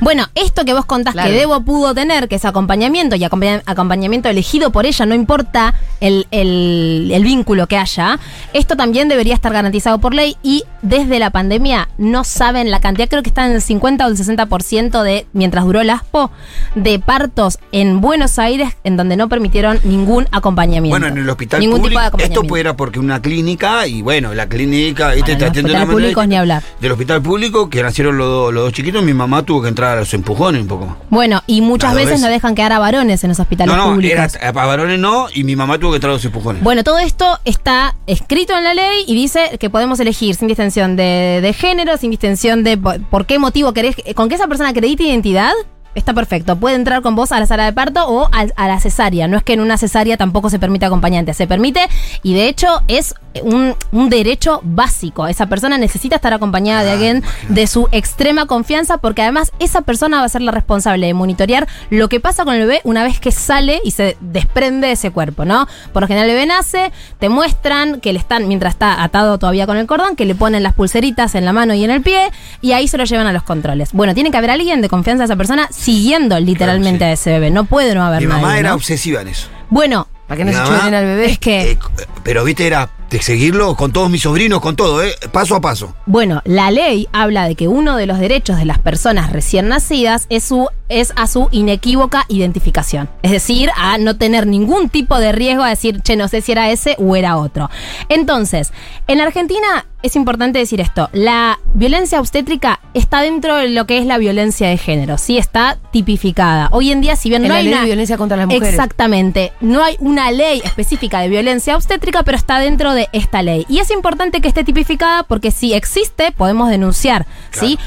Bueno, 0.00 0.26
esto 0.34 0.64
que 0.64 0.72
vos 0.72 0.86
contás 0.86 1.12
Claro. 1.12 1.28
que 1.30 1.36
Debo 1.36 1.60
pudo 1.64 1.92
tener, 1.94 2.28
que 2.28 2.36
es 2.36 2.44
acompañamiento 2.44 3.16
y 3.16 3.24
acompaña- 3.24 3.62
acompañamiento 3.66 4.28
elegido 4.30 4.70
por 4.72 4.86
ella, 4.86 5.04
no 5.04 5.14
importa 5.14 5.74
el, 6.00 6.26
el- 6.30 7.10
el 7.12 7.24
vínculo 7.24 7.66
que 7.66 7.76
haya, 7.76 8.18
esto 8.54 8.76
también 8.76 9.08
debería 9.08 9.34
estar 9.34 9.52
garantizado 9.52 9.98
por 9.98 10.14
ley 10.14 10.36
y 10.42 10.62
desde 10.82 11.18
la 11.18 11.30
pandemia 11.30 11.88
no 11.98 12.24
saben 12.24 12.70
la 12.70 12.80
cantidad, 12.80 13.08
creo 13.08 13.22
que 13.22 13.28
está 13.30 13.44
en 13.46 13.52
el 13.52 13.60
50 13.60 14.03
o 14.06 14.08
el 14.08 14.16
60% 14.16 15.02
de, 15.02 15.26
mientras 15.32 15.64
duró 15.64 15.80
el 15.80 15.90
ASPO, 15.90 16.30
de 16.74 16.98
partos 16.98 17.58
en 17.72 18.00
Buenos 18.00 18.38
Aires 18.38 18.70
en 18.84 18.96
donde 18.96 19.16
no 19.16 19.28
permitieron 19.28 19.78
ningún 19.84 20.26
acompañamiento. 20.32 20.92
Bueno, 20.98 21.06
en 21.06 21.18
el 21.18 21.28
hospital 21.28 21.60
Ningún 21.60 21.80
público. 21.80 22.00
tipo 22.00 22.00
de 22.00 22.06
esto 22.06 22.16
acompañamiento. 22.40 22.48
pues 22.48 22.60
era 22.60 22.76
porque 22.76 22.98
una 22.98 23.20
clínica, 23.22 23.86
y 23.86 24.02
bueno, 24.02 24.34
la 24.34 24.48
clínica. 24.48 25.08
Bueno, 25.08 25.24
te 25.24 25.62
los 25.62 25.84
públicos 25.86 26.26
ni 26.28 26.36
hablar. 26.36 26.62
Del 26.80 26.92
hospital 26.92 27.22
público, 27.22 27.68
que 27.70 27.82
nacieron 27.82 28.16
los, 28.18 28.26
dos- 28.28 28.52
los 28.54 28.64
dos 28.64 28.72
chiquitos, 28.72 29.02
mi 29.02 29.14
mamá 29.14 29.42
tuvo 29.42 29.62
que 29.62 29.68
entrar 29.68 29.96
a 29.96 30.00
los 30.00 30.14
empujones 30.14 30.62
un 30.62 30.68
poco 30.68 30.86
más. 30.86 30.96
Bueno, 31.10 31.42
y 31.46 31.60
muchas 31.60 31.94
veces 31.94 32.20
no 32.20 32.28
dejan 32.28 32.54
quedar 32.54 32.72
a 32.72 32.78
varones 32.78 33.22
en 33.24 33.28
los 33.30 33.40
hospitales 33.40 33.74
no, 33.74 33.86
no, 33.88 33.94
públicos. 33.94 34.34
era, 34.36 34.48
a 34.48 34.52
varones 34.52 34.98
no, 34.98 35.26
y 35.34 35.44
mi 35.44 35.56
mamá 35.56 35.78
tuvo 35.78 35.90
que 35.92 35.96
entrar 35.96 36.10
a 36.10 36.14
los 36.14 36.24
empujones. 36.24 36.62
Bueno, 36.62 36.84
todo 36.84 36.98
esto 36.98 37.38
está 37.44 37.94
escrito 38.06 38.56
en 38.56 38.64
la 38.64 38.74
ley 38.74 39.04
y 39.06 39.14
dice 39.14 39.56
que 39.58 39.70
podemos 39.70 39.98
elegir 40.00 40.34
sin 40.34 40.48
distinción 40.48 40.96
de, 40.96 41.40
de 41.42 41.52
género, 41.52 41.96
sin 41.96 42.10
distinción 42.10 42.64
de 42.64 42.76
por, 42.76 43.00
por 43.04 43.26
qué 43.26 43.38
motivo 43.38 43.72
querés, 43.72 43.93
con 44.14 44.28
que 44.28 44.34
esa 44.34 44.48
persona 44.48 44.70
acredite 44.70 45.04
identidad. 45.04 45.52
Está 45.94 46.14
perfecto. 46.14 46.56
Puede 46.56 46.76
entrar 46.76 47.02
con 47.02 47.14
vos 47.14 47.32
a 47.32 47.40
la 47.40 47.46
sala 47.46 47.66
de 47.66 47.72
parto 47.72 48.06
o 48.08 48.28
a, 48.32 48.46
a 48.56 48.68
la 48.68 48.80
cesárea. 48.80 49.28
No 49.28 49.36
es 49.36 49.42
que 49.42 49.52
en 49.52 49.60
una 49.60 49.76
cesárea 49.76 50.16
tampoco 50.16 50.50
se 50.50 50.58
permite 50.58 50.86
acompañante. 50.86 51.34
Se 51.34 51.46
permite 51.46 51.86
y 52.22 52.34
de 52.34 52.48
hecho 52.48 52.80
es 52.88 53.14
un, 53.42 53.74
un 53.92 54.08
derecho 54.08 54.60
básico. 54.62 55.26
Esa 55.26 55.46
persona 55.46 55.76
necesita 55.76 56.16
estar 56.16 56.32
acompañada 56.32 56.82
de 56.82 56.90
Ah, 56.90 56.94
alguien 56.94 57.24
de 57.48 57.66
su 57.66 57.88
extrema 57.90 58.46
confianza, 58.46 58.98
porque 58.98 59.22
además 59.22 59.50
esa 59.58 59.82
persona 59.82 60.20
va 60.20 60.24
a 60.24 60.28
ser 60.28 60.42
la 60.42 60.52
responsable 60.52 61.06
de 61.08 61.14
monitorear 61.14 61.66
lo 61.90 62.08
que 62.08 62.20
pasa 62.20 62.44
con 62.44 62.54
el 62.54 62.60
bebé 62.60 62.80
una 62.84 63.02
vez 63.02 63.18
que 63.18 63.32
sale 63.32 63.80
y 63.84 63.90
se 63.90 64.16
desprende 64.20 64.86
de 64.86 64.92
ese 64.92 65.10
cuerpo, 65.10 65.44
¿no? 65.44 65.66
Por 65.92 66.02
lo 66.02 66.06
general 66.06 66.28
el 66.30 66.36
bebé 66.36 66.46
nace, 66.46 66.92
te 67.18 67.28
muestran 67.28 68.00
que 68.00 68.12
le 68.12 68.18
están, 68.18 68.46
mientras 68.48 68.74
está 68.74 69.02
atado 69.02 69.38
todavía 69.38 69.66
con 69.66 69.76
el 69.76 69.86
cordón, 69.86 70.14
que 70.14 70.24
le 70.24 70.34
ponen 70.34 70.62
las 70.62 70.74
pulseritas 70.74 71.34
en 71.34 71.44
la 71.44 71.52
mano 71.52 71.74
y 71.74 71.82
en 71.84 71.90
el 71.90 72.02
pie, 72.02 72.30
y 72.60 72.72
ahí 72.72 72.86
se 72.86 72.96
lo 72.96 73.04
llevan 73.04 73.26
a 73.26 73.32
los 73.32 73.42
controles. 73.42 73.92
Bueno, 73.92 74.14
tiene 74.14 74.30
que 74.30 74.36
haber 74.36 74.50
alguien 74.50 74.80
de 74.80 74.88
confianza 74.88 75.22
de 75.22 75.26
esa 75.26 75.36
persona 75.36 75.68
siguiendo 75.84 76.38
literalmente 76.40 76.98
Claro, 76.98 77.10
a 77.10 77.14
ese 77.14 77.30
bebé. 77.30 77.50
No 77.50 77.64
puede 77.64 77.94
no 77.94 78.02
haber 78.04 78.20
Mi 78.22 78.26
nadie, 78.26 78.42
mamá 78.42 78.58
era 78.58 78.68
¿no? 78.70 78.74
obsesiva 78.76 79.20
en 79.22 79.28
eso. 79.28 79.48
Bueno, 79.70 80.06
Para 80.26 80.38
que 80.38 80.44
no 80.44 80.52
se 80.52 80.58
chulen 80.64 80.94
al 80.94 81.04
bebé. 81.04 81.26
es 81.26 81.38
que... 81.38 81.72
Eh, 81.72 81.78
pero 82.22 82.44
viste, 82.44 82.66
era 82.66 82.90
de 83.10 83.20
seguirlo 83.22 83.76
con 83.76 83.92
todos 83.92 84.10
mis 84.10 84.22
sobrinos, 84.22 84.60
con 84.60 84.74
todo, 84.76 85.02
¿eh? 85.02 85.14
Paso 85.32 85.54
a 85.56 85.60
paso. 85.60 85.94
Bueno, 86.06 86.40
la 86.44 86.70
ley 86.70 87.06
habla 87.12 87.46
de 87.46 87.54
que 87.54 87.68
uno 87.68 87.96
de 87.96 88.06
los 88.06 88.18
derechos 88.18 88.56
de 88.58 88.64
las 88.64 88.78
personas 88.78 89.30
recién 89.30 89.68
nacidas 89.68 90.26
es, 90.30 90.44
su, 90.44 90.68
es 90.88 91.12
a 91.16 91.26
su 91.26 91.48
inequívoca 91.50 92.24
identificación. 92.28 93.08
Es 93.22 93.30
decir, 93.30 93.70
a 93.76 93.96
no 93.98 94.16
tener 94.16 94.46
ningún 94.46 94.88
tipo 94.88 95.18
de 95.18 95.32
riesgo 95.32 95.62
a 95.62 95.68
decir, 95.70 96.02
che, 96.02 96.16
no 96.16 96.28
sé 96.28 96.40
si 96.42 96.52
era 96.52 96.70
ese 96.70 96.96
o 96.98 97.16
era 97.16 97.36
otro. 97.38 97.70
Entonces, 98.08 98.72
en 99.06 99.20
Argentina 99.20 99.86
es 100.02 100.16
importante 100.16 100.58
decir 100.58 100.82
esto, 100.82 101.08
la 101.14 101.58
violencia 101.72 102.20
obstétrica 102.20 102.80
está 102.92 103.22
dentro 103.22 103.56
de 103.56 103.70
lo 103.70 103.86
que 103.86 103.96
es 103.96 104.04
la 104.04 104.18
violencia 104.18 104.68
de 104.68 104.76
género, 104.76 105.16
sí, 105.16 105.38
está 105.38 105.78
tipificada. 105.92 106.68
Hoy 106.72 106.90
en 106.92 107.00
día, 107.00 107.16
si 107.16 107.30
bien 107.30 107.42
En 107.42 107.48
no 107.48 107.54
la 107.54 107.60
hay 107.60 107.64
ley 107.64 107.72
de 107.72 107.78
una- 107.78 107.86
violencia 107.86 108.18
contra 108.18 108.36
las 108.36 108.46
mujeres. 108.46 108.68
Exactamente. 108.68 109.52
No 109.62 109.82
hay 109.82 109.96
una 110.00 110.30
ley 110.30 110.60
específica 110.62 111.20
de 111.20 111.28
violencia 111.28 111.74
obstétrica, 111.74 112.22
pero 112.22 112.36
está 112.36 112.58
dentro 112.58 112.92
de 112.92 113.08
esta 113.12 113.42
ley. 113.42 113.64
Y 113.70 113.78
es 113.78 113.90
importante 113.90 114.42
que 114.42 114.48
esté 114.48 114.62
tipificada 114.64 115.22
porque 115.22 115.50
si 115.50 115.72
existe, 115.72 116.32
podemos 116.32 116.68
denunciar, 116.68 117.24
¿sí? 117.50 117.78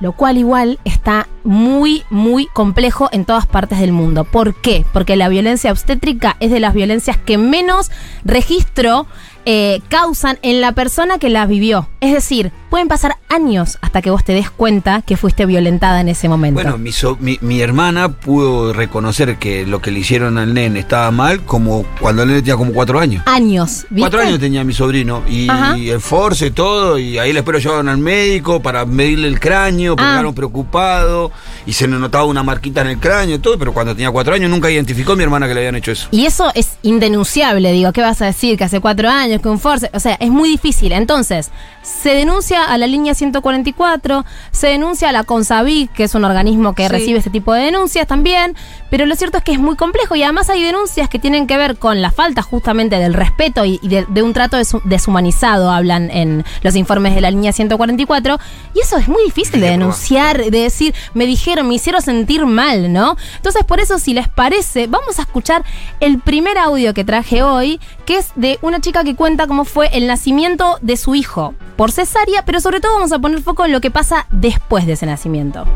Lo 0.00 0.12
cual 0.12 0.36
igual 0.36 0.78
está 0.84 1.26
muy, 1.42 2.02
muy 2.10 2.46
complejo 2.46 3.08
en 3.12 3.24
todas 3.24 3.46
partes 3.46 3.78
del 3.78 3.92
mundo. 3.92 4.24
¿Por 4.24 4.54
qué? 4.54 4.84
Porque 4.92 5.16
la 5.16 5.28
violencia 5.28 5.72
obstétrica 5.72 6.36
es 6.40 6.50
de 6.50 6.60
las 6.60 6.74
violencias 6.74 7.16
que 7.16 7.38
menos 7.38 7.90
registro 8.24 9.06
eh, 9.46 9.80
causan 9.88 10.38
en 10.42 10.60
la 10.60 10.72
persona 10.72 11.18
que 11.18 11.30
las 11.30 11.48
vivió. 11.48 11.88
Es 12.00 12.12
decir, 12.12 12.52
pueden 12.68 12.88
pasar 12.88 13.16
años 13.28 13.78
hasta 13.80 14.02
que 14.02 14.10
vos 14.10 14.22
te 14.24 14.32
des 14.32 14.50
cuenta 14.50 15.02
que 15.02 15.16
fuiste 15.16 15.46
violentada 15.46 16.00
en 16.00 16.08
ese 16.08 16.28
momento. 16.28 16.60
Bueno, 16.62 16.76
mi, 16.78 16.92
so- 16.92 17.16
mi, 17.20 17.38
mi 17.40 17.60
hermana 17.60 18.08
pudo 18.10 18.72
reconocer 18.72 19.36
que 19.38 19.66
lo 19.66 19.80
que 19.80 19.90
le 19.90 20.00
hicieron 20.00 20.36
al 20.38 20.52
nene 20.52 20.80
estaba 20.80 21.10
mal 21.10 21.42
como 21.44 21.84
cuando 22.00 22.22
el 22.22 22.28
nene 22.28 22.40
tenía 22.42 22.56
como 22.56 22.72
cuatro 22.72 22.98
años. 23.00 23.22
años, 23.26 23.86
¿viste? 23.88 24.00
Cuatro 24.00 24.20
años 24.20 24.38
tenía 24.38 24.62
mi 24.64 24.72
sobrino 24.72 25.22
y, 25.28 25.48
el 25.88 26.00
force, 26.00 26.50
todo, 26.50 26.98
y 26.98 27.18
ahí 27.18 27.32
después 27.32 27.54
lo 27.54 27.58
llevaron 27.60 27.88
al 27.88 27.98
médico 27.98 28.60
para 28.60 28.84
medirle 28.84 29.28
el 29.28 29.38
cráneo, 29.40 29.94
porque 29.96 30.08
Ah. 30.08 30.12
quedaron 30.14 30.34
preocupados, 30.34 31.30
y 31.66 31.72
se 31.72 31.86
le 31.88 31.96
notaba 31.98 32.24
una 32.24 32.42
marquita 32.42 32.80
en 32.82 32.88
el 32.88 32.98
cráneo, 32.98 33.40
todo, 33.40 33.58
pero 33.58 33.72
cuando 33.72 33.94
tenía 33.94 34.10
cuatro 34.10 34.34
años 34.34 34.50
nunca 34.50 34.70
identificó 34.70 35.12
a 35.12 35.16
mi 35.16 35.22
hermana 35.22 35.46
que 35.48 35.54
le 35.54 35.60
habían 35.60 35.76
hecho 35.76 35.92
eso. 35.92 36.08
Y 36.10 36.26
eso 36.26 36.50
es 36.54 36.78
indenunciable, 36.82 37.70
digo, 37.72 37.92
¿qué 37.92 38.00
vas 38.02 38.20
a 38.22 38.26
decir? 38.26 38.56
Que 38.58 38.64
hace 38.64 38.80
cuatro 38.80 39.08
años, 39.08 39.35
que 39.40 39.48
un 39.48 39.58
force, 39.58 39.90
o 39.94 40.00
sea, 40.00 40.14
es 40.20 40.30
muy 40.30 40.48
difícil. 40.48 40.92
Entonces, 40.92 41.50
se 41.82 42.14
denuncia 42.14 42.64
a 42.64 42.76
la 42.78 42.86
línea 42.86 43.14
144, 43.14 44.24
se 44.50 44.66
denuncia 44.68 45.08
a 45.08 45.12
la 45.12 45.24
CONSAVIC, 45.24 45.92
que 45.92 46.04
es 46.04 46.14
un 46.14 46.24
organismo 46.24 46.74
que 46.74 46.84
Sí. 46.84 46.88
recibe 46.88 47.18
este 47.18 47.30
tipo 47.30 47.52
de 47.52 47.62
denuncias 47.62 48.06
también, 48.06 48.54
pero 48.90 49.06
lo 49.06 49.14
cierto 49.16 49.38
es 49.38 49.44
que 49.44 49.52
es 49.52 49.58
muy 49.58 49.76
complejo 49.76 50.14
y 50.16 50.22
además 50.22 50.48
hay 50.50 50.62
denuncias 50.62 51.08
que 51.08 51.18
tienen 51.18 51.46
que 51.46 51.56
ver 51.56 51.76
con 51.76 52.00
la 52.02 52.10
falta 52.10 52.42
justamente 52.42 52.98
del 52.98 53.14
respeto 53.14 53.64
y, 53.64 53.78
y 53.82 53.88
de, 53.88 54.06
de 54.08 54.22
un 54.22 54.32
trato 54.32 54.56
desu- 54.58 54.82
deshumanizado, 54.84 55.70
hablan 55.70 56.10
en 56.10 56.44
los 56.62 56.74
informes 56.76 57.14
de 57.14 57.20
la 57.20 57.30
línea 57.30 57.52
144, 57.52 58.38
y 58.74 58.80
eso 58.80 58.96
es 58.96 59.08
muy 59.08 59.22
difícil 59.24 59.60
de 59.60 59.70
denunciar, 59.70 60.38
de 60.38 60.50
decir, 60.60 60.94
me 61.14 61.26
dijeron, 61.26 61.68
me 61.68 61.74
hicieron 61.74 62.02
sentir 62.02 62.46
mal, 62.46 62.92
¿no? 62.92 63.16
Entonces, 63.36 63.64
por 63.64 63.80
eso, 63.80 63.98
si 63.98 64.14
les 64.14 64.28
parece, 64.28 64.86
vamos 64.86 65.18
a 65.18 65.22
escuchar 65.22 65.64
el 66.00 66.18
primer 66.20 66.58
audio 66.58 66.94
que 66.94 67.04
traje 67.04 67.42
hoy, 67.42 67.80
que 68.04 68.18
es 68.18 68.30
de 68.36 68.58
una 68.62 68.80
chica 68.80 69.04
que 69.04 69.14
cuenta 69.14 69.25
cómo 69.48 69.64
fue 69.64 69.88
el 69.92 70.06
nacimiento 70.06 70.78
de 70.82 70.96
su 70.96 71.16
hijo 71.16 71.54
por 71.76 71.90
cesárea, 71.90 72.44
pero 72.44 72.60
sobre 72.60 72.80
todo 72.80 72.94
vamos 72.94 73.10
a 73.10 73.18
poner 73.18 73.42
foco 73.42 73.64
en 73.64 73.72
lo 73.72 73.80
que 73.80 73.90
pasa 73.90 74.26
después 74.30 74.86
de 74.86 74.92
ese 74.92 75.04
nacimiento. 75.04 75.66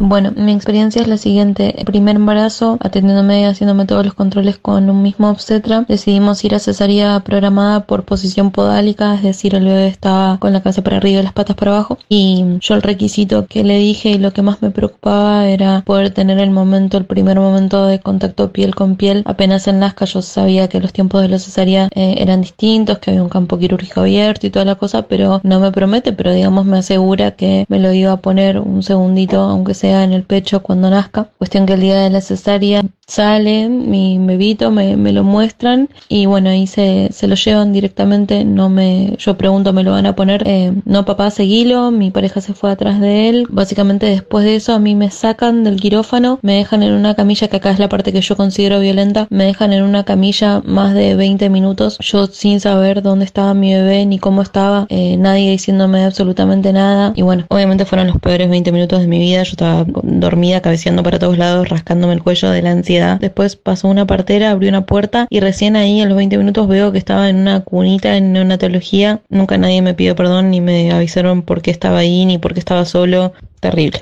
Bueno, 0.00 0.30
mi 0.36 0.52
experiencia 0.52 1.02
es 1.02 1.08
la 1.08 1.16
siguiente. 1.16 1.74
El 1.76 1.84
primer 1.84 2.14
embarazo, 2.14 2.78
atendiéndome 2.80 3.40
y 3.40 3.44
haciéndome 3.44 3.84
todos 3.84 4.04
los 4.04 4.14
controles 4.14 4.56
con 4.56 4.88
un 4.88 5.02
mismo 5.02 5.28
obstetra, 5.28 5.84
decidimos 5.88 6.44
ir 6.44 6.54
a 6.54 6.60
cesárea 6.60 7.18
programada 7.20 7.80
por 7.84 8.04
posición 8.04 8.52
podálica, 8.52 9.14
es 9.16 9.24
decir, 9.24 9.56
el 9.56 9.64
bebé 9.64 9.88
estaba 9.88 10.38
con 10.38 10.52
la 10.52 10.62
cabeza 10.62 10.82
para 10.82 10.98
arriba 10.98 11.18
y 11.18 11.22
las 11.24 11.32
patas 11.32 11.56
para 11.56 11.72
abajo. 11.72 11.98
Y 12.08 12.44
yo 12.60 12.74
el 12.76 12.82
requisito 12.82 13.46
que 13.46 13.64
le 13.64 13.78
dije 13.78 14.10
y 14.10 14.18
lo 14.18 14.32
que 14.32 14.42
más 14.42 14.62
me 14.62 14.70
preocupaba 14.70 15.48
era 15.48 15.82
poder 15.84 16.10
tener 16.10 16.38
el 16.38 16.52
momento, 16.52 16.96
el 16.96 17.04
primer 17.04 17.40
momento 17.40 17.86
de 17.86 17.98
contacto 17.98 18.52
piel 18.52 18.76
con 18.76 18.94
piel. 18.94 19.24
Apenas 19.26 19.66
en 19.66 19.80
Nazca 19.80 20.04
yo 20.04 20.22
sabía 20.22 20.68
que 20.68 20.80
los 20.80 20.92
tiempos 20.92 21.22
de 21.22 21.28
la 21.28 21.40
cesárea 21.40 21.88
eh, 21.92 22.14
eran 22.18 22.42
distintos, 22.42 22.98
que 22.98 23.10
había 23.10 23.22
un 23.24 23.28
campo 23.28 23.58
quirúrgico 23.58 24.02
abierto 24.02 24.46
y 24.46 24.50
toda 24.50 24.64
la 24.64 24.76
cosa, 24.76 25.02
pero 25.08 25.40
no 25.42 25.58
me 25.58 25.72
promete, 25.72 26.12
pero 26.12 26.32
digamos 26.32 26.66
me 26.66 26.78
asegura 26.78 27.32
que 27.32 27.66
me 27.68 27.80
lo 27.80 27.92
iba 27.92 28.12
a 28.12 28.20
poner 28.20 28.60
un 28.60 28.84
segundito, 28.84 29.57
aunque 29.58 29.74
sea 29.74 30.04
en 30.04 30.12
el 30.12 30.22
pecho 30.22 30.62
cuando 30.62 30.88
nazca. 30.88 31.30
Cuestión 31.36 31.66
que 31.66 31.72
el 31.72 31.80
día 31.80 31.98
de 31.98 32.10
la 32.10 32.20
cesárea 32.20 32.84
sale 33.08 33.68
mi 33.68 34.18
bebito, 34.18 34.70
me, 34.70 34.96
me 34.96 35.12
lo 35.12 35.24
muestran 35.24 35.88
y 36.08 36.26
bueno, 36.26 36.50
ahí 36.50 36.66
se, 36.66 37.08
se 37.10 37.26
lo 37.26 37.34
llevan 37.34 37.72
directamente, 37.72 38.44
no 38.44 38.68
me, 38.68 39.14
yo 39.18 39.36
pregunto, 39.36 39.72
me 39.72 39.82
lo 39.82 39.92
van 39.92 40.06
a 40.06 40.14
poner, 40.14 40.46
eh, 40.46 40.72
no 40.84 41.04
papá, 41.06 41.30
seguilo, 41.30 41.90
mi 41.90 42.10
pareja 42.10 42.42
se 42.42 42.52
fue 42.52 42.70
atrás 42.70 43.00
de 43.00 43.30
él, 43.30 43.46
básicamente 43.48 44.06
después 44.06 44.44
de 44.44 44.56
eso 44.56 44.74
a 44.74 44.78
mí 44.78 44.94
me 44.94 45.10
sacan 45.10 45.64
del 45.64 45.80
quirófano, 45.80 46.38
me 46.42 46.56
dejan 46.56 46.82
en 46.82 46.92
una 46.92 47.14
camilla, 47.14 47.48
que 47.48 47.56
acá 47.56 47.70
es 47.70 47.78
la 47.78 47.88
parte 47.88 48.12
que 48.12 48.20
yo 48.20 48.36
considero 48.36 48.78
violenta, 48.78 49.26
me 49.30 49.44
dejan 49.44 49.72
en 49.72 49.82
una 49.82 50.04
camilla 50.04 50.60
más 50.66 50.92
de 50.92 51.14
20 51.14 51.48
minutos, 51.48 51.96
yo 52.00 52.26
sin 52.26 52.60
saber 52.60 53.02
dónde 53.02 53.24
estaba 53.24 53.54
mi 53.54 53.72
bebé 53.72 54.04
ni 54.04 54.18
cómo 54.18 54.42
estaba, 54.42 54.86
eh, 54.90 55.16
nadie 55.16 55.50
diciéndome 55.50 56.04
absolutamente 56.04 56.72
nada. 56.72 57.12
Y 57.16 57.22
bueno, 57.22 57.46
obviamente 57.48 57.84
fueron 57.86 58.08
los 58.08 58.18
peores 58.18 58.50
20 58.50 58.70
minutos 58.70 59.00
de 59.00 59.06
mi 59.06 59.18
vida, 59.18 59.42
yo 59.44 59.52
estaba 59.52 59.86
dormida, 60.02 60.60
cabeceando 60.60 61.02
para 61.02 61.18
todos 61.18 61.38
lados, 61.38 61.68
rascándome 61.68 62.12
el 62.12 62.22
cuello 62.22 62.50
de 62.50 62.62
la 62.62 62.72
ansiedad. 62.72 62.97
Después 63.20 63.56
pasó 63.56 63.88
una 63.88 64.06
partera, 64.06 64.50
abrió 64.50 64.68
una 64.68 64.84
puerta 64.86 65.26
y 65.30 65.40
recién 65.40 65.76
ahí 65.76 66.00
a 66.00 66.06
los 66.06 66.16
20 66.16 66.36
minutos 66.38 66.68
veo 66.68 66.92
que 66.92 66.98
estaba 66.98 67.28
en 67.28 67.36
una 67.36 67.60
cunita 67.60 68.16
en 68.16 68.32
neonatología. 68.32 69.20
Nunca 69.28 69.56
nadie 69.58 69.82
me 69.82 69.94
pidió 69.94 70.14
perdón 70.16 70.50
ni 70.50 70.60
me 70.60 70.92
avisaron 70.92 71.42
por 71.42 71.62
qué 71.62 71.70
estaba 71.70 71.98
ahí 71.98 72.24
ni 72.26 72.38
por 72.38 72.52
qué 72.54 72.60
estaba 72.60 72.84
solo. 72.84 73.32
Terrible. 73.60 74.00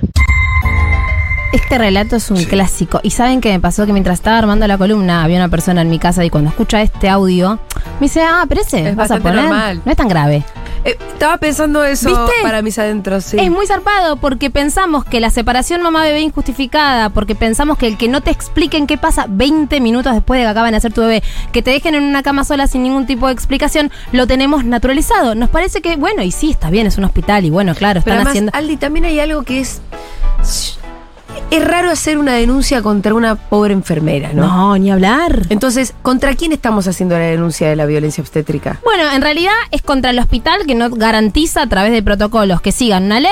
Este 1.52 1.78
relato 1.78 2.16
es 2.16 2.30
un 2.30 2.44
clásico. 2.44 3.00
Y 3.02 3.10
saben 3.10 3.40
qué 3.40 3.50
me 3.52 3.60
pasó 3.60 3.86
que 3.86 3.92
mientras 3.92 4.18
estaba 4.18 4.36
armando 4.36 4.66
la 4.66 4.76
columna 4.76 5.24
había 5.24 5.38
una 5.38 5.48
persona 5.48 5.80
en 5.80 5.88
mi 5.88 5.98
casa 5.98 6.24
y 6.24 6.28
cuando 6.30 6.50
escucha 6.50 6.82
este 6.82 7.08
audio 7.08 7.58
me 8.00 8.06
dice, 8.06 8.20
ah, 8.22 8.44
pero 8.48 8.60
ese 8.60 8.90
Es 8.90 8.96
vas 8.96 9.10
a 9.10 9.18
poner. 9.20 9.36
normal. 9.44 9.80
No 9.84 9.90
es 9.92 9.96
tan 9.96 10.08
grave. 10.08 10.44
Eh, 10.86 10.96
estaba 11.12 11.36
pensando 11.38 11.84
eso 11.84 12.08
¿Viste? 12.08 12.42
para 12.42 12.62
mis 12.62 12.78
adentros, 12.78 13.24
sí. 13.24 13.36
Es 13.40 13.50
muy 13.50 13.66
zarpado 13.66 14.16
porque 14.16 14.50
pensamos 14.50 15.04
que 15.04 15.18
la 15.18 15.30
separación 15.30 15.82
mamá-bebé 15.82 16.20
injustificada, 16.20 17.10
porque 17.10 17.34
pensamos 17.34 17.76
que 17.76 17.88
el 17.88 17.98
que 17.98 18.06
no 18.08 18.20
te 18.20 18.30
expliquen 18.30 18.86
qué 18.86 18.96
pasa 18.96 19.26
20 19.28 19.80
minutos 19.80 20.14
después 20.14 20.38
de 20.38 20.44
que 20.44 20.48
acaban 20.48 20.70
de 20.70 20.76
hacer 20.76 20.92
tu 20.92 21.00
bebé, 21.00 21.24
que 21.50 21.60
te 21.60 21.72
dejen 21.72 21.96
en 21.96 22.04
una 22.04 22.22
cama 22.22 22.44
sola 22.44 22.68
sin 22.68 22.84
ningún 22.84 23.04
tipo 23.04 23.26
de 23.26 23.32
explicación, 23.32 23.90
lo 24.12 24.28
tenemos 24.28 24.64
naturalizado. 24.64 25.34
Nos 25.34 25.50
parece 25.50 25.82
que, 25.82 25.96
bueno, 25.96 26.22
y 26.22 26.30
sí, 26.30 26.52
está 26.52 26.70
bien, 26.70 26.86
es 26.86 26.98
un 26.98 27.04
hospital 27.04 27.44
y 27.44 27.50
bueno, 27.50 27.74
claro, 27.74 28.00
Pero 28.04 28.14
están 28.20 28.28
además, 28.28 28.30
haciendo... 28.30 28.52
Aldi, 28.54 28.76
también 28.76 29.06
hay 29.06 29.18
algo 29.18 29.42
que 29.42 29.58
es. 29.60 29.80
Es 31.50 31.64
raro 31.64 31.90
hacer 31.90 32.18
una 32.18 32.34
denuncia 32.34 32.82
contra 32.82 33.14
una 33.14 33.36
pobre 33.36 33.72
enfermera, 33.72 34.32
¿no? 34.32 34.46
No, 34.46 34.78
ni 34.78 34.90
hablar. 34.90 35.42
Entonces, 35.48 35.94
¿contra 36.02 36.34
quién 36.34 36.52
estamos 36.52 36.86
haciendo 36.88 37.16
la 37.16 37.24
denuncia 37.24 37.68
de 37.68 37.76
la 37.76 37.86
violencia 37.86 38.20
obstétrica? 38.22 38.80
Bueno, 38.84 39.04
en 39.12 39.22
realidad 39.22 39.52
es 39.70 39.82
contra 39.82 40.10
el 40.10 40.18
hospital 40.18 40.66
que 40.66 40.74
no 40.74 40.90
garantiza 40.90 41.62
a 41.62 41.68
través 41.68 41.92
de 41.92 42.02
protocolos 42.02 42.60
que 42.60 42.72
sigan 42.72 43.04
una 43.04 43.20
ley 43.20 43.30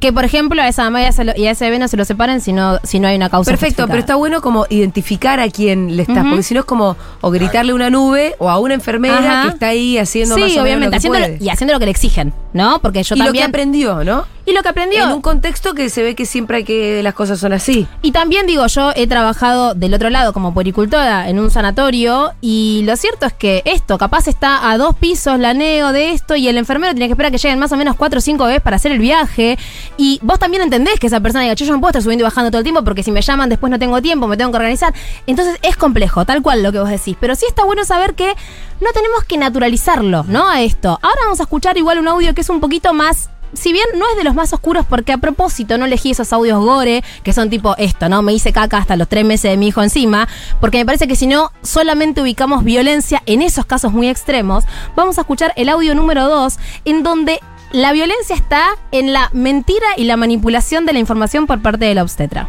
que, 0.00 0.12
por 0.12 0.24
ejemplo, 0.26 0.60
a 0.60 0.68
esa 0.68 0.82
mamá 0.84 1.00
y 1.00 1.04
a 1.04 1.08
ese- 1.08 1.32
y 1.36 1.46
a 1.46 1.52
ese 1.52 1.64
bebé 1.64 1.78
no 1.78 1.88
se 1.88 1.96
lo 1.96 2.04
separen 2.04 2.42
si 2.42 2.52
no, 2.52 2.78
si 2.82 3.00
no 3.00 3.08
hay 3.08 3.16
una 3.16 3.30
causa 3.30 3.50
Perfecto, 3.52 3.86
pero 3.86 4.00
está 4.00 4.16
bueno 4.16 4.42
como 4.42 4.66
identificar 4.68 5.40
a 5.40 5.48
quién 5.48 5.96
le 5.96 6.02
estás, 6.02 6.26
porque 6.26 6.42
si 6.42 6.52
no 6.52 6.60
es 6.60 6.66
como 6.66 6.94
o 7.22 7.30
gritarle 7.30 7.72
una 7.72 7.88
nube 7.88 8.34
o 8.38 8.50
a 8.50 8.58
una 8.58 8.74
enfermera 8.74 9.18
Ajá. 9.18 9.42
que 9.44 9.48
está 9.54 9.68
ahí 9.68 9.96
haciendo 9.96 10.36
más 10.36 10.44
o 10.44 10.46
menos 10.46 10.62
obviamente, 10.62 10.84
lo 10.86 10.90
que 10.90 10.96
haciendo 10.98 11.18
puede. 11.18 11.38
y 11.40 11.48
haciendo 11.48 11.72
lo 11.72 11.78
que 11.78 11.84
le 11.86 11.90
exigen, 11.92 12.34
¿no? 12.54 12.78
Porque 12.80 13.02
yo 13.02 13.14
y 13.14 13.18
lo 13.18 13.24
que 13.24 13.28
también... 13.28 13.48
aprendió, 13.48 14.02
¿no? 14.02 14.24
y 14.46 14.52
lo 14.52 14.62
que 14.62 14.68
aprendió... 14.68 15.04
En 15.04 15.12
un 15.12 15.22
contexto 15.22 15.74
que 15.74 15.88
se 15.88 16.02
ve 16.02 16.14
que 16.14 16.26
siempre 16.26 16.58
hay 16.58 16.64
que 16.64 17.02
las 17.02 17.14
cosas 17.14 17.38
son 17.40 17.52
así. 17.52 17.86
Y 18.02 18.12
también 18.12 18.46
digo, 18.46 18.66
yo 18.66 18.92
he 18.94 19.06
trabajado 19.06 19.74
del 19.74 19.94
otro 19.94 20.10
lado 20.10 20.32
como 20.32 20.52
puericultora 20.52 21.28
en 21.28 21.38
un 21.38 21.50
sanatorio 21.50 22.32
y 22.40 22.82
lo 22.84 22.96
cierto 22.96 23.26
es 23.26 23.32
que 23.32 23.62
esto, 23.64 23.96
capaz 23.98 24.28
está 24.28 24.70
a 24.70 24.76
dos 24.76 24.96
pisos 24.96 25.38
la 25.38 25.54
neo 25.54 25.92
de 25.92 26.12
esto 26.12 26.36
y 26.36 26.48
el 26.48 26.58
enfermero 26.58 26.92
tiene 26.92 27.06
que 27.06 27.12
esperar 27.12 27.32
que 27.32 27.38
lleguen 27.38 27.58
más 27.58 27.72
o 27.72 27.76
menos 27.76 27.96
cuatro 27.96 28.18
o 28.18 28.20
cinco 28.20 28.44
veces 28.44 28.60
para 28.60 28.76
hacer 28.76 28.92
el 28.92 28.98
viaje 28.98 29.58
y 29.96 30.18
vos 30.22 30.38
también 30.38 30.62
entendés 30.62 31.00
que 31.00 31.06
esa 31.06 31.20
persona 31.20 31.42
diga, 31.42 31.54
"Che, 31.54 31.64
yo 31.64 31.72
no 31.72 31.80
puedo 31.80 31.90
estar 31.90 32.02
subiendo 32.02 32.22
y 32.22 32.26
bajando 32.26 32.50
todo 32.50 32.58
el 32.58 32.64
tiempo 32.64 32.84
porque 32.84 33.02
si 33.02 33.10
me 33.10 33.22
llaman 33.22 33.48
después 33.48 33.70
no 33.70 33.78
tengo 33.78 34.00
tiempo, 34.02 34.26
me 34.26 34.36
tengo 34.36 34.50
que 34.50 34.58
organizar. 34.58 34.92
Entonces 35.26 35.58
es 35.62 35.76
complejo, 35.76 36.24
tal 36.26 36.42
cual 36.42 36.62
lo 36.62 36.70
que 36.70 36.78
vos 36.78 36.90
decís, 36.90 37.16
pero 37.18 37.34
sí 37.34 37.46
está 37.48 37.64
bueno 37.64 37.84
saber 37.84 38.14
que 38.14 38.34
no 38.80 38.92
tenemos 38.92 39.24
que 39.24 39.38
naturalizarlo, 39.38 40.24
¿no? 40.28 40.48
A 40.48 40.62
esto. 40.62 40.98
Ahora 41.00 41.20
vamos 41.24 41.40
a 41.40 41.44
escuchar 41.44 41.78
igual 41.78 41.98
un 41.98 42.08
audio 42.08 42.34
que 42.34 42.43
es 42.44 42.50
un 42.50 42.60
poquito 42.60 42.92
más 42.92 43.30
si 43.54 43.72
bien 43.72 43.86
no 43.96 44.04
es 44.10 44.16
de 44.16 44.24
los 44.24 44.34
más 44.34 44.52
oscuros, 44.52 44.84
porque 44.84 45.12
a 45.12 45.18
propósito 45.18 45.78
no 45.78 45.86
elegí 45.86 46.10
esos 46.10 46.32
audios 46.32 46.58
gore, 46.62 47.04
que 47.22 47.32
son 47.32 47.50
tipo 47.50 47.76
esto, 47.78 48.08
¿no? 48.08 48.20
Me 48.20 48.32
hice 48.32 48.52
caca 48.52 48.78
hasta 48.78 48.96
los 48.96 49.08
tres 49.08 49.24
meses 49.24 49.50
de 49.50 49.56
mi 49.56 49.68
hijo 49.68 49.80
encima, 49.80 50.26
porque 50.60 50.78
me 50.78 50.84
parece 50.84 51.06
que 51.06 51.14
si 51.14 51.28
no 51.28 51.52
solamente 51.62 52.20
ubicamos 52.20 52.64
violencia 52.64 53.22
en 53.26 53.42
esos 53.42 53.64
casos 53.64 53.92
muy 53.92 54.08
extremos, 54.08 54.64
vamos 54.96 55.18
a 55.18 55.20
escuchar 55.20 55.52
el 55.54 55.68
audio 55.68 55.94
número 55.94 56.28
dos, 56.28 56.58
en 56.84 57.04
donde 57.04 57.38
la 57.72 57.92
violencia 57.92 58.34
está 58.34 58.76
en 58.90 59.12
la 59.12 59.30
mentira 59.32 59.86
y 59.96 60.04
la 60.04 60.16
manipulación 60.16 60.84
de 60.84 60.92
la 60.92 60.98
información 60.98 61.46
por 61.46 61.62
parte 61.62 61.84
de 61.84 61.94
la 61.94 62.02
obstetra. 62.02 62.48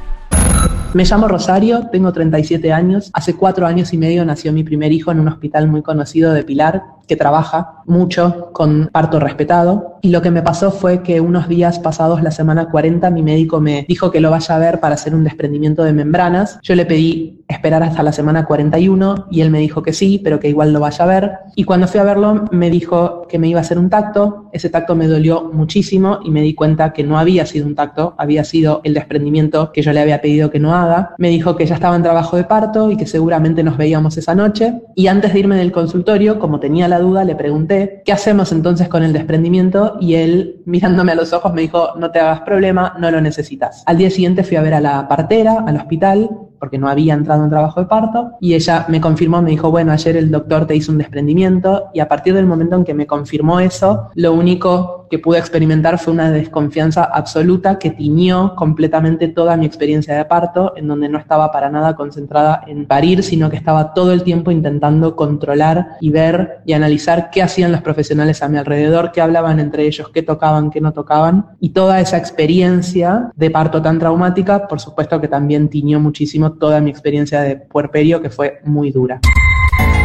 Me 0.96 1.04
llamo 1.04 1.28
Rosario, 1.28 1.88
tengo 1.92 2.14
37 2.14 2.72
años. 2.72 3.12
Hace 3.14 3.36
cuatro 3.36 3.68
años 3.68 3.94
y 3.94 3.98
medio 3.98 4.24
nació 4.24 4.54
mi 4.54 4.64
primer 4.64 4.92
hijo 4.92 5.12
en 5.12 5.20
un 5.20 5.28
hospital 5.28 5.68
muy 5.68 5.82
conocido 5.82 6.32
de 6.32 6.44
Pilar, 6.44 6.84
que 7.08 7.16
trabaja 7.16 7.84
mucho 7.86 8.50
con 8.52 8.90
parto 8.92 9.20
respetado. 9.20 10.00
Y 10.02 10.10
lo 10.10 10.22
que 10.22 10.32
me 10.32 10.42
pasó 10.42 10.72
fue 10.72 11.02
que 11.04 11.22
unos 11.22 11.48
días 11.48 11.80
pasados 11.80 12.22
la 12.22 12.32
semana 12.32 12.70
40 12.70 13.10
mi 13.12 13.24
médico 13.24 13.60
me 13.60 13.86
dijo 13.88 14.12
que 14.12 14.20
lo 14.20 14.32
vaya 14.32 14.56
a 14.56 14.60
ver 14.60 14.80
para 14.80 14.96
hacer 14.96 15.16
un 15.16 15.24
desprendimiento 15.24 15.84
de 15.84 15.94
membranas. 15.94 16.60
Yo 16.62 16.76
le 16.76 16.86
pedí 16.86 17.44
esperar 17.48 17.84
hasta 17.84 18.04
la 18.04 18.12
semana 18.12 18.46
41 18.46 19.28
y 19.32 19.42
él 19.42 19.52
me 19.52 19.60
dijo 19.60 19.84
que 19.84 19.94
sí, 19.94 20.20
pero 20.24 20.40
que 20.40 20.50
igual 20.50 20.74
lo 20.74 20.80
vaya 20.80 21.06
a 21.06 21.08
ver. 21.08 21.32
Y 21.56 21.64
cuando 21.64 21.88
fui 21.88 22.00
a 22.00 22.04
verlo 22.04 22.46
me 22.52 22.70
dijo 22.70 23.28
que 23.28 23.40
me 23.40 23.48
iba 23.48 23.60
a 23.60 23.62
hacer 23.62 23.80
un 23.80 23.90
tacto. 23.90 24.50
Ese 24.52 24.70
tacto 24.70 24.96
me 24.96 25.08
dolió 25.08 25.50
muchísimo 25.54 26.20
y 26.24 26.32
me 26.32 26.42
di 26.42 26.54
cuenta 26.54 26.94
que 26.94 27.04
no 27.04 27.18
había 27.18 27.46
sido 27.46 27.66
un 27.66 27.76
tacto, 27.76 28.16
había 28.18 28.44
sido 28.44 28.82
el 28.84 28.94
desprendimiento 28.94 29.72
que 29.72 29.82
yo 29.82 29.92
le 29.92 30.00
había 30.00 30.22
pedido 30.22 30.50
que 30.50 30.60
no 30.60 30.76
haga. 30.76 31.16
Me 31.18 31.30
dijo 31.30 31.56
que 31.56 31.66
ya 31.66 31.76
estaba 31.76 31.96
en 31.96 32.04
trabajo 32.04 32.38
de 32.38 32.44
parto 32.44 32.92
y 32.92 32.98
que 32.98 33.08
seguramente 33.08 33.64
nos 33.64 33.78
veíamos 33.78 34.18
esa 34.18 34.36
noche. 34.36 34.82
Y 34.96 35.08
antes 35.08 35.34
de 35.34 35.40
irme 35.40 35.58
del 35.58 35.72
consultorio, 35.72 36.40
como 36.40 36.60
tenía 36.60 36.88
la 36.88 36.95
duda, 37.00 37.24
le 37.24 37.36
pregunté, 37.36 38.02
¿qué 38.06 38.12
hacemos 38.12 38.52
entonces 38.52 38.88
con 38.88 39.04
el 39.04 39.14
desprendimiento? 39.14 39.98
Y 40.00 40.16
él, 40.16 40.62
mirándome 40.66 41.12
a 41.12 41.16
los 41.16 41.34
ojos, 41.34 41.54
me 41.54 41.62
dijo, 41.62 41.94
no 41.98 42.12
te 42.12 42.20
hagas 42.20 42.42
problema, 42.42 42.96
no 43.00 43.12
lo 43.12 43.22
necesitas. 43.22 43.84
Al 43.86 43.98
día 43.98 44.10
siguiente 44.10 44.44
fui 44.44 44.58
a 44.58 44.62
ver 44.62 44.74
a 44.74 44.82
la 44.82 45.08
partera, 45.08 45.64
al 45.66 45.78
hospital, 45.78 46.30
porque 46.66 46.80
no 46.80 46.90
había 46.90 47.14
entrado 47.14 47.44
en 47.44 47.52
trabajo 47.52 47.80
de 47.80 47.86
parto, 47.86 48.32
y 48.42 48.56
ella 48.56 48.88
me 48.90 49.00
confirmó, 49.00 49.40
me 49.40 49.52
dijo, 49.52 49.70
bueno, 49.70 49.92
ayer 49.92 50.18
el 50.18 50.32
doctor 50.32 50.66
te 50.66 50.76
hizo 50.76 50.92
un 50.92 50.98
desprendimiento, 50.98 51.90
y 51.94 52.00
a 52.00 52.08
partir 52.08 52.34
del 52.34 52.48
momento 52.48 52.76
en 52.76 52.84
que 52.84 52.96
me 52.96 53.06
confirmó 53.06 53.60
eso, 53.60 54.10
lo 54.16 54.34
único 54.34 55.06
que 55.12 55.20
pude 55.20 55.38
experimentar 55.38 56.00
fue 56.00 56.12
una 56.14 56.32
desconfianza 56.32 57.04
absoluta 57.04 57.78
que 57.78 57.92
tiñó 57.92 58.56
completamente 58.56 59.28
toda 59.28 59.56
mi 59.58 59.68
experiencia 59.68 60.16
de 60.16 60.26
parto, 60.26 60.74
en 60.76 60.88
donde 60.88 61.08
no 61.08 61.20
estaba 61.20 61.52
para 61.52 61.70
nada 61.70 61.96
concentrada 61.96 62.64
en 62.66 62.88
parir, 62.88 63.22
sino 63.22 63.52
que 63.52 63.58
estaba 63.58 63.94
todo 63.94 64.12
el 64.12 64.24
tiempo 64.24 64.50
intentando 64.50 65.16
controlar 65.16 65.98
y 66.02 66.10
ver 66.10 66.62
y 66.66 66.74
analizar 66.74 67.30
qué 67.30 67.44
hacían 67.44 67.72
los 67.72 67.82
profesionales 67.82 68.42
a 68.42 68.50
mi 68.50 68.58
alrededor, 68.58 69.12
qué 69.12 69.22
hablaban 69.22 69.60
entre 69.60 69.86
ellos, 69.86 70.10
qué 70.12 70.24
tocaban, 70.24 70.72
qué 70.72 70.82
no 70.82 70.94
tocaban, 70.94 71.46
y 71.60 71.70
toda 71.70 72.00
esa 72.00 72.18
experiencia 72.18 73.30
de 73.36 73.52
parto 73.52 73.84
tan 73.84 74.00
traumática, 74.00 74.68
por 74.68 74.80
supuesto 74.80 75.22
que 75.22 75.28
también 75.28 75.70
tiñó 75.70 76.00
muchísimo 76.00 76.54
toda 76.60 76.82
mi 76.82 76.90
experiencia 76.90 77.42
de 77.42 77.58
puerperio, 77.58 78.22
que 78.22 78.30
fue 78.30 78.60
muy 78.64 78.92
dura. 78.92 79.20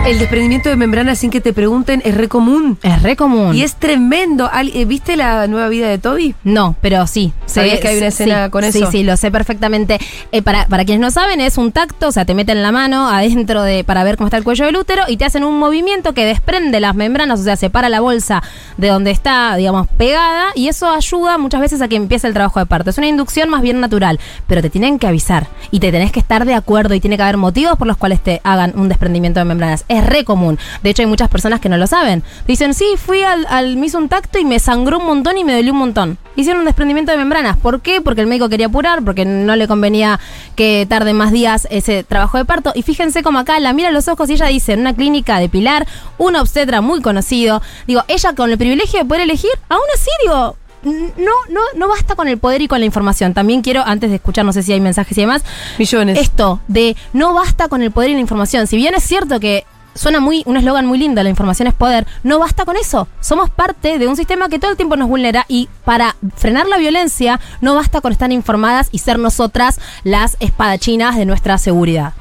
El 0.06 0.18
desprendimiento 0.18 0.68
de 0.70 0.76
membrana 0.76 1.14
sin 1.14 1.30
que 1.30 1.40
te 1.40 1.52
pregunten 1.52 2.02
es 2.04 2.16
re 2.16 2.26
común. 2.26 2.78
Es 2.82 3.00
re 3.02 3.14
común. 3.14 3.54
Y 3.54 3.62
es 3.62 3.76
tremendo. 3.76 4.50
Eh, 4.74 4.84
¿Viste 4.84 5.14
la 5.16 5.46
nueva 5.46 5.68
vida 5.68 5.88
de 5.88 5.98
Toby? 5.98 6.34
No, 6.42 6.74
pero 6.80 7.06
sí. 7.06 7.32
¿Sabías 7.46 7.78
que 7.78 7.88
hay 7.88 7.98
una 7.98 8.10
sí, 8.10 8.22
escena 8.22 8.50
con 8.50 8.64
Sí, 8.72 8.82
eso? 8.82 8.90
sí, 8.90 9.04
lo 9.04 9.16
sé 9.16 9.30
perfectamente. 9.30 10.00
Eh, 10.32 10.42
para, 10.42 10.66
para 10.66 10.84
quienes 10.84 11.00
no 11.00 11.10
saben, 11.12 11.40
es 11.40 11.58
un 11.58 11.70
tacto, 11.70 12.08
o 12.08 12.12
sea, 12.12 12.24
te 12.24 12.34
meten 12.34 12.60
la 12.62 12.72
mano 12.72 13.08
adentro 13.08 13.62
de 13.62 13.84
para 13.84 14.02
ver 14.02 14.16
cómo 14.16 14.26
está 14.26 14.36
el 14.36 14.42
cuello 14.42 14.64
del 14.64 14.76
útero 14.78 15.04
y 15.06 15.16
te 15.16 15.26
hacen 15.26 15.44
un 15.44 15.58
movimiento 15.60 16.12
que 16.12 16.24
desprende 16.24 16.80
las 16.80 16.96
membranas, 16.96 17.38
o 17.38 17.44
sea, 17.44 17.54
separa 17.56 17.88
la 17.88 18.00
bolsa 18.00 18.42
de 18.78 18.88
donde 18.88 19.12
está, 19.12 19.54
digamos, 19.56 19.86
pegada 19.96 20.46
y 20.56 20.68
eso 20.68 20.90
ayuda 20.90 21.38
muchas 21.38 21.60
veces 21.60 21.82
a 21.82 21.88
que 21.88 21.96
empiece 21.96 22.26
el 22.26 22.32
trabajo 22.34 22.58
de 22.58 22.66
parto. 22.66 22.90
Es 22.90 22.98
una 22.98 23.06
inducción 23.06 23.48
más 23.48 23.62
bien 23.62 23.80
natural, 23.80 24.18
pero 24.48 24.60
te 24.60 24.70
tienen 24.70 24.98
que 24.98 25.06
avisar 25.06 25.46
y 25.70 25.78
te 25.78 25.92
tenés 25.92 26.10
que 26.10 26.20
estar 26.20 26.46
de 26.46 26.54
acuerdo 26.54 26.94
y 26.94 27.00
tiene 27.00 27.16
que 27.16 27.22
haber 27.22 27.36
motivos 27.36 27.76
por 27.76 27.86
los 27.86 27.96
cuales 27.96 28.20
te 28.20 28.40
hagan 28.42 28.72
un 28.74 28.88
desprendimiento 28.88 29.38
de 29.38 29.44
membranas. 29.44 29.84
Es 29.90 30.06
re 30.06 30.24
común. 30.24 30.56
De 30.84 30.90
hecho, 30.90 31.02
hay 31.02 31.06
muchas 31.06 31.28
personas 31.28 31.58
que 31.60 31.68
no 31.68 31.76
lo 31.76 31.88
saben. 31.88 32.22
Dicen, 32.46 32.74
sí, 32.74 32.86
fui 32.96 33.22
al, 33.22 33.44
al 33.50 33.76
me 33.76 33.86
hizo 33.86 33.98
un 33.98 34.08
tacto 34.08 34.38
y 34.38 34.44
me 34.44 34.60
sangró 34.60 34.98
un 34.98 35.04
montón 35.04 35.36
y 35.36 35.42
me 35.42 35.52
dolió 35.52 35.72
un 35.72 35.80
montón. 35.80 36.18
Hicieron 36.36 36.60
un 36.60 36.66
desprendimiento 36.66 37.10
de 37.10 37.18
membranas. 37.18 37.56
¿Por 37.56 37.80
qué? 37.80 38.00
Porque 38.00 38.20
el 38.20 38.28
médico 38.28 38.48
quería 38.48 38.66
apurar, 38.66 39.02
porque 39.04 39.24
no 39.24 39.56
le 39.56 39.66
convenía 39.66 40.20
que 40.54 40.86
tarde 40.88 41.12
más 41.12 41.32
días 41.32 41.66
ese 41.70 42.04
trabajo 42.04 42.38
de 42.38 42.44
parto. 42.44 42.72
Y 42.76 42.82
fíjense 42.82 43.24
como 43.24 43.40
acá 43.40 43.58
la 43.58 43.72
mira 43.72 43.88
a 43.88 43.92
los 43.92 44.06
ojos 44.06 44.30
y 44.30 44.34
ella 44.34 44.46
dice, 44.46 44.74
en 44.74 44.80
una 44.80 44.94
clínica 44.94 45.40
de 45.40 45.48
Pilar, 45.48 45.88
un 46.18 46.36
obstetra 46.36 46.80
muy 46.80 47.02
conocido. 47.02 47.60
Digo, 47.88 48.04
ella 48.06 48.32
con 48.34 48.48
el 48.50 48.58
privilegio 48.58 49.00
de 49.00 49.04
poder 49.04 49.22
elegir, 49.22 49.50
aún 49.68 49.82
así, 49.92 50.10
digo, 50.22 50.56
no, 50.82 51.32
no, 51.50 51.60
no 51.76 51.88
basta 51.88 52.14
con 52.14 52.28
el 52.28 52.38
poder 52.38 52.62
y 52.62 52.68
con 52.68 52.80
la 52.80 52.86
información. 52.86 53.34
También 53.34 53.62
quiero, 53.62 53.82
antes 53.84 54.10
de 54.10 54.16
escuchar, 54.16 54.44
no 54.44 54.52
sé 54.52 54.62
si 54.62 54.72
hay 54.72 54.80
mensajes 54.80 55.16
y 55.18 55.22
demás, 55.22 55.42
Millones. 55.78 56.18
esto 56.18 56.60
de 56.68 56.96
no 57.12 57.34
basta 57.34 57.68
con 57.68 57.82
el 57.82 57.90
poder 57.90 58.10
y 58.10 58.14
la 58.14 58.20
información. 58.20 58.66
Si 58.66 58.76
bien 58.76 58.94
es 58.94 59.02
cierto 59.02 59.40
que 59.40 59.64
suena 59.94 60.20
muy 60.20 60.42
un 60.46 60.56
eslogan 60.56 60.86
muy 60.86 60.98
lindo, 60.98 61.22
la 61.22 61.30
información 61.30 61.68
es 61.68 61.74
poder, 61.74 62.06
no 62.22 62.38
basta 62.38 62.64
con 62.64 62.76
eso. 62.76 63.08
Somos 63.20 63.50
parte 63.50 63.98
de 63.98 64.08
un 64.08 64.16
sistema 64.16 64.48
que 64.48 64.58
todo 64.58 64.70
el 64.70 64.76
tiempo 64.76 64.96
nos 64.96 65.08
vulnera 65.08 65.44
y 65.48 65.68
para 65.84 66.16
frenar 66.36 66.66
la 66.66 66.78
violencia 66.78 67.40
no 67.60 67.74
basta 67.74 68.00
con 68.00 68.12
estar 68.12 68.32
informadas 68.32 68.88
y 68.92 68.98
ser 68.98 69.18
nosotras 69.18 69.80
las 70.04 70.36
espadachinas 70.40 71.16
de 71.16 71.26
nuestra 71.26 71.58
seguridad. 71.58 72.14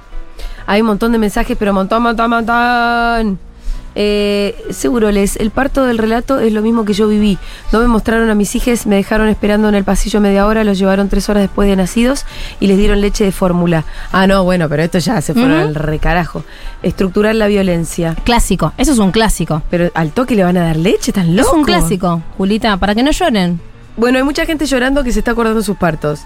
Hay 0.66 0.82
un 0.82 0.88
montón 0.88 1.12
de 1.12 1.18
mensajes, 1.18 1.58
pero 1.58 1.74
montón, 1.74 2.04
montón, 2.04 2.30
montón. 2.30 3.49
Eh, 3.96 4.56
seguro 4.70 5.12
les, 5.12 5.36
el 5.38 5.52
parto 5.52 5.86
del 5.86 5.98
relato 5.98 6.40
es 6.40 6.54
lo 6.54 6.62
mismo 6.62 6.86
que 6.86 6.94
yo 6.94 7.08
viví. 7.08 7.38
No 7.72 7.80
me 7.80 7.88
mostraron 7.88 8.30
a 8.30 8.36
mis 8.36 8.56
hijos, 8.56 8.86
me 8.86 8.96
dejaron 8.96 9.28
esperando 9.28 9.70
en 9.70 9.76
el 9.76 9.84
pasillo 9.84 10.22
media 10.22 10.46
hora, 10.46 10.64
los 10.64 10.78
llevaron 10.78 11.10
tres 11.10 11.30
horas 11.30 11.44
después 11.44 11.70
de 11.70 11.76
nacidos 11.76 12.26
y 12.60 12.68
les 12.68 12.78
dieron 12.78 13.02
leche 13.02 13.24
de 13.24 13.32
fórmula. 13.32 13.86
Ah, 14.12 14.28
no, 14.28 14.44
bueno, 14.44 14.70
pero 14.70 14.84
esto 14.84 15.00
ya 15.00 15.22
se 15.22 15.34
fueron 15.34 15.54
al 15.54 15.76
recarajo. 15.76 16.44
Estructurar 16.84 17.36
la 17.36 17.48
violencia. 17.48 18.16
Clásico, 18.24 18.74
eso 18.78 18.92
es 18.92 19.00
un 19.00 19.12
clásico. 19.12 19.62
Pero 19.70 19.90
al 19.94 20.12
toque 20.12 20.36
le 20.36 20.44
van 20.44 20.58
a 20.58 20.64
dar 20.64 20.78
leche, 20.78 21.12
tan 21.12 21.36
loco. 21.36 21.50
Es 21.50 21.54
un 21.54 21.64
clásico, 21.64 22.22
Julita, 22.38 22.78
para 22.78 22.96
que 22.96 23.04
no 23.04 23.12
lloren. 23.12 23.69
Bueno, 24.00 24.18
hay 24.18 24.24
mucha 24.24 24.46
gente 24.46 24.66
llorando 24.66 25.04
que 25.04 25.12
se 25.12 25.20
está 25.20 25.32
acordando 25.32 25.60
de 25.60 25.66
sus 25.66 25.76
partos. 25.76 26.22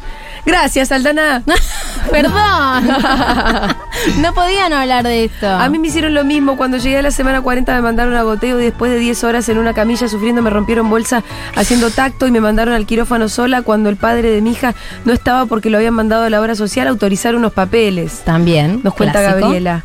Gracias, 0.45 0.91
Aldana. 0.91 1.41
Perdón. 2.11 2.87
no 4.21 4.33
podían 4.35 4.73
hablar 4.73 5.03
de 5.03 5.25
esto. 5.25 5.49
A 5.49 5.67
mí 5.69 5.79
me 5.79 5.87
hicieron 5.87 6.13
lo 6.13 6.23
mismo. 6.23 6.55
Cuando 6.55 6.77
llegué 6.77 6.99
a 6.99 7.01
la 7.01 7.09
semana 7.09 7.41
40 7.41 7.73
me 7.73 7.81
mandaron 7.81 8.15
a 8.15 8.21
goteo 8.21 8.59
y 8.59 8.63
después 8.63 8.91
de 8.91 8.99
10 8.99 9.23
horas 9.23 9.49
en 9.49 9.57
una 9.57 9.73
camilla 9.73 10.07
sufriendo 10.07 10.43
me 10.43 10.51
rompieron 10.51 10.87
bolsa 10.87 11.23
haciendo 11.55 11.89
tacto 11.89 12.27
y 12.27 12.31
me 12.31 12.41
mandaron 12.41 12.75
al 12.75 12.85
quirófano 12.85 13.27
sola 13.27 13.63
cuando 13.63 13.89
el 13.89 13.95
padre 13.95 14.29
de 14.29 14.41
mi 14.41 14.51
hija 14.51 14.75
no 15.05 15.11
estaba 15.11 15.47
porque 15.47 15.71
lo 15.71 15.77
habían 15.77 15.95
mandado 15.95 16.25
a 16.25 16.29
la 16.29 16.39
obra 16.39 16.53
social 16.53 16.85
a 16.85 16.91
autorizar 16.91 17.35
unos 17.35 17.53
papeles. 17.53 18.21
También. 18.23 18.81
Nos 18.83 18.93
cuenta 18.93 19.19
clásico. 19.19 19.47
Gabriela. 19.47 19.83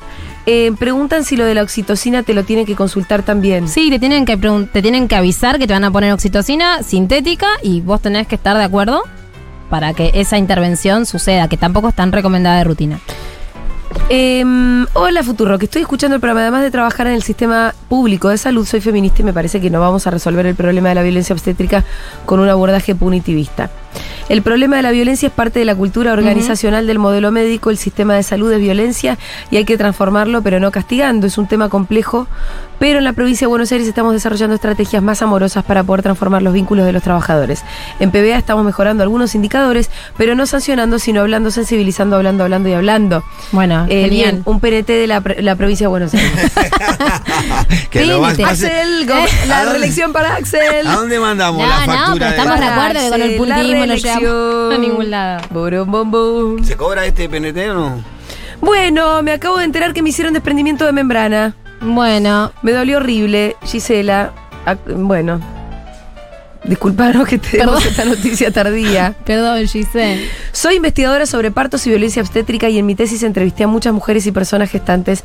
Eh, 0.50 0.72
preguntan 0.78 1.24
si 1.24 1.36
lo 1.36 1.44
de 1.44 1.52
la 1.52 1.62
oxitocina 1.62 2.22
te 2.22 2.32
lo 2.32 2.42
tiene 2.42 2.64
que 2.64 2.74
consultar 2.74 3.22
también. 3.22 3.68
Sí, 3.68 3.90
te 3.90 3.98
tienen, 3.98 4.24
que 4.24 4.38
te 4.72 4.80
tienen 4.80 5.06
que 5.06 5.14
avisar 5.14 5.58
que 5.58 5.66
te 5.66 5.74
van 5.74 5.84
a 5.84 5.90
poner 5.90 6.10
oxitocina 6.10 6.82
sintética 6.82 7.48
y 7.62 7.82
vos 7.82 8.00
tenés 8.00 8.26
que 8.26 8.36
estar 8.36 8.56
de 8.56 8.64
acuerdo 8.64 9.02
para 9.68 9.92
que 9.92 10.10
esa 10.14 10.38
intervención 10.38 11.04
suceda, 11.04 11.48
que 11.48 11.58
tampoco 11.58 11.90
es 11.90 11.94
tan 11.94 12.12
recomendada 12.12 12.56
de 12.56 12.64
rutina. 12.64 12.98
Eh, 14.08 14.42
hola 14.94 15.22
Futuro, 15.22 15.58
que 15.58 15.66
estoy 15.66 15.82
escuchando 15.82 16.14
el 16.14 16.20
programa. 16.22 16.40
Además 16.40 16.62
de 16.62 16.70
trabajar 16.70 17.08
en 17.08 17.12
el 17.12 17.22
sistema 17.22 17.74
público 17.90 18.30
de 18.30 18.38
salud, 18.38 18.64
soy 18.64 18.80
feminista 18.80 19.20
y 19.20 19.26
me 19.26 19.34
parece 19.34 19.60
que 19.60 19.68
no 19.68 19.80
vamos 19.80 20.06
a 20.06 20.10
resolver 20.10 20.46
el 20.46 20.54
problema 20.54 20.88
de 20.88 20.94
la 20.94 21.02
violencia 21.02 21.34
obstétrica 21.34 21.84
con 22.24 22.40
un 22.40 22.48
abordaje 22.48 22.94
punitivista. 22.94 23.68
El 24.28 24.42
problema 24.42 24.76
de 24.76 24.82
la 24.82 24.90
violencia 24.90 25.28
es 25.28 25.32
parte 25.32 25.58
de 25.58 25.64
la 25.64 25.74
cultura 25.74 26.12
organizacional 26.12 26.86
del 26.86 26.98
modelo 26.98 27.30
médico. 27.30 27.70
El 27.70 27.78
sistema 27.78 28.14
de 28.14 28.22
salud 28.22 28.52
es 28.52 28.60
violencia 28.60 29.16
y 29.50 29.56
hay 29.56 29.64
que 29.64 29.78
transformarlo, 29.78 30.42
pero 30.42 30.60
no 30.60 30.70
castigando. 30.70 31.26
Es 31.26 31.38
un 31.38 31.48
tema 31.48 31.70
complejo, 31.70 32.26
pero 32.78 32.98
en 32.98 33.04
la 33.04 33.12
provincia 33.12 33.46
de 33.46 33.48
Buenos 33.48 33.70
Aires 33.72 33.86
estamos 33.88 34.12
desarrollando 34.12 34.54
estrategias 34.54 35.02
más 35.02 35.20
amorosas 35.22 35.64
para 35.64 35.82
poder 35.84 36.02
transformar 36.02 36.42
los 36.42 36.52
vínculos 36.52 36.86
de 36.86 36.92
los 36.92 37.02
trabajadores. 37.02 37.62
En 38.00 38.10
PBA 38.10 38.36
estamos 38.38 38.64
mejorando 38.64 39.02
algunos 39.02 39.34
indicadores, 39.34 39.90
pero 40.16 40.34
no 40.34 40.46
sancionando, 40.46 40.98
sino 40.98 41.20
hablando, 41.20 41.50
sensibilizando, 41.50 42.16
hablando, 42.16 42.44
hablando 42.44 42.68
y 42.68 42.72
hablando. 42.72 43.24
Bueno, 43.52 43.86
Eh, 43.88 44.08
bien, 44.08 44.42
un 44.44 44.60
PNT 44.60 44.86
de 44.92 45.06
la, 45.06 45.20
pr- 45.22 45.40
la 45.40 45.56
provincia 45.56 45.84
de 45.84 45.88
Buenos 45.88 46.14
Aires. 46.14 46.30
que 47.90 48.04
lo 48.06 48.20
pase- 48.20 48.44
Axel, 48.44 49.06
go- 49.06 49.14
¿A 49.14 49.46
la 49.46 49.64
reelección 49.72 50.12
para 50.12 50.34
Axel. 50.36 50.86
¿A 50.86 50.94
dónde 50.94 51.18
mandamos 51.20 51.62
No, 51.62 51.68
la 51.68 51.86
no, 51.86 51.92
factura? 51.92 52.12
pero 52.18 52.30
de- 52.30 52.36
estamos 52.36 52.60
de 52.60 52.66
acuerdo 52.66 53.00
que 53.00 53.08
con 53.10 53.22
el 53.22 53.36
pulpismo 53.36 53.86
no 53.86 53.94
llegamos 53.94 54.74
a 54.74 54.78
ningún 54.78 55.10
lado. 55.10 55.40
Burum, 55.50 55.90
bum, 55.90 56.10
bum. 56.10 56.64
¿Se 56.64 56.76
cobra 56.76 57.04
este 57.06 57.28
PNT 57.28 57.70
o 57.70 57.74
no? 57.74 58.02
Bueno, 58.60 59.22
me 59.22 59.32
acabo 59.32 59.58
de 59.58 59.64
enterar 59.64 59.92
que 59.94 60.02
me 60.02 60.08
hicieron 60.10 60.32
desprendimiento 60.34 60.84
de 60.84 60.92
membrana. 60.92 61.54
Bueno, 61.80 62.52
Me 62.62 62.72
dolió 62.72 62.98
horrible, 62.98 63.56
Gisela. 63.64 64.32
Ac- 64.66 64.78
Bueno, 64.86 65.40
Disculpanos 66.64 67.26
que 67.26 67.38
te 67.38 67.56
demos 67.58 67.86
esta 67.86 68.04
noticia 68.04 68.50
tardía. 68.50 69.14
Perdón, 69.24 69.66
Giselle. 69.66 70.28
Soy 70.52 70.74
investigadora 70.74 71.24
sobre 71.24 71.50
partos 71.50 71.86
y 71.86 71.90
violencia 71.90 72.20
obstétrica 72.20 72.68
y 72.68 72.78
en 72.78 72.84
mi 72.84 72.94
tesis 72.94 73.22
entrevisté 73.22 73.64
a 73.64 73.68
muchas 73.68 73.94
mujeres 73.94 74.26
y 74.26 74.32
personas 74.32 74.68
gestantes 74.70 75.22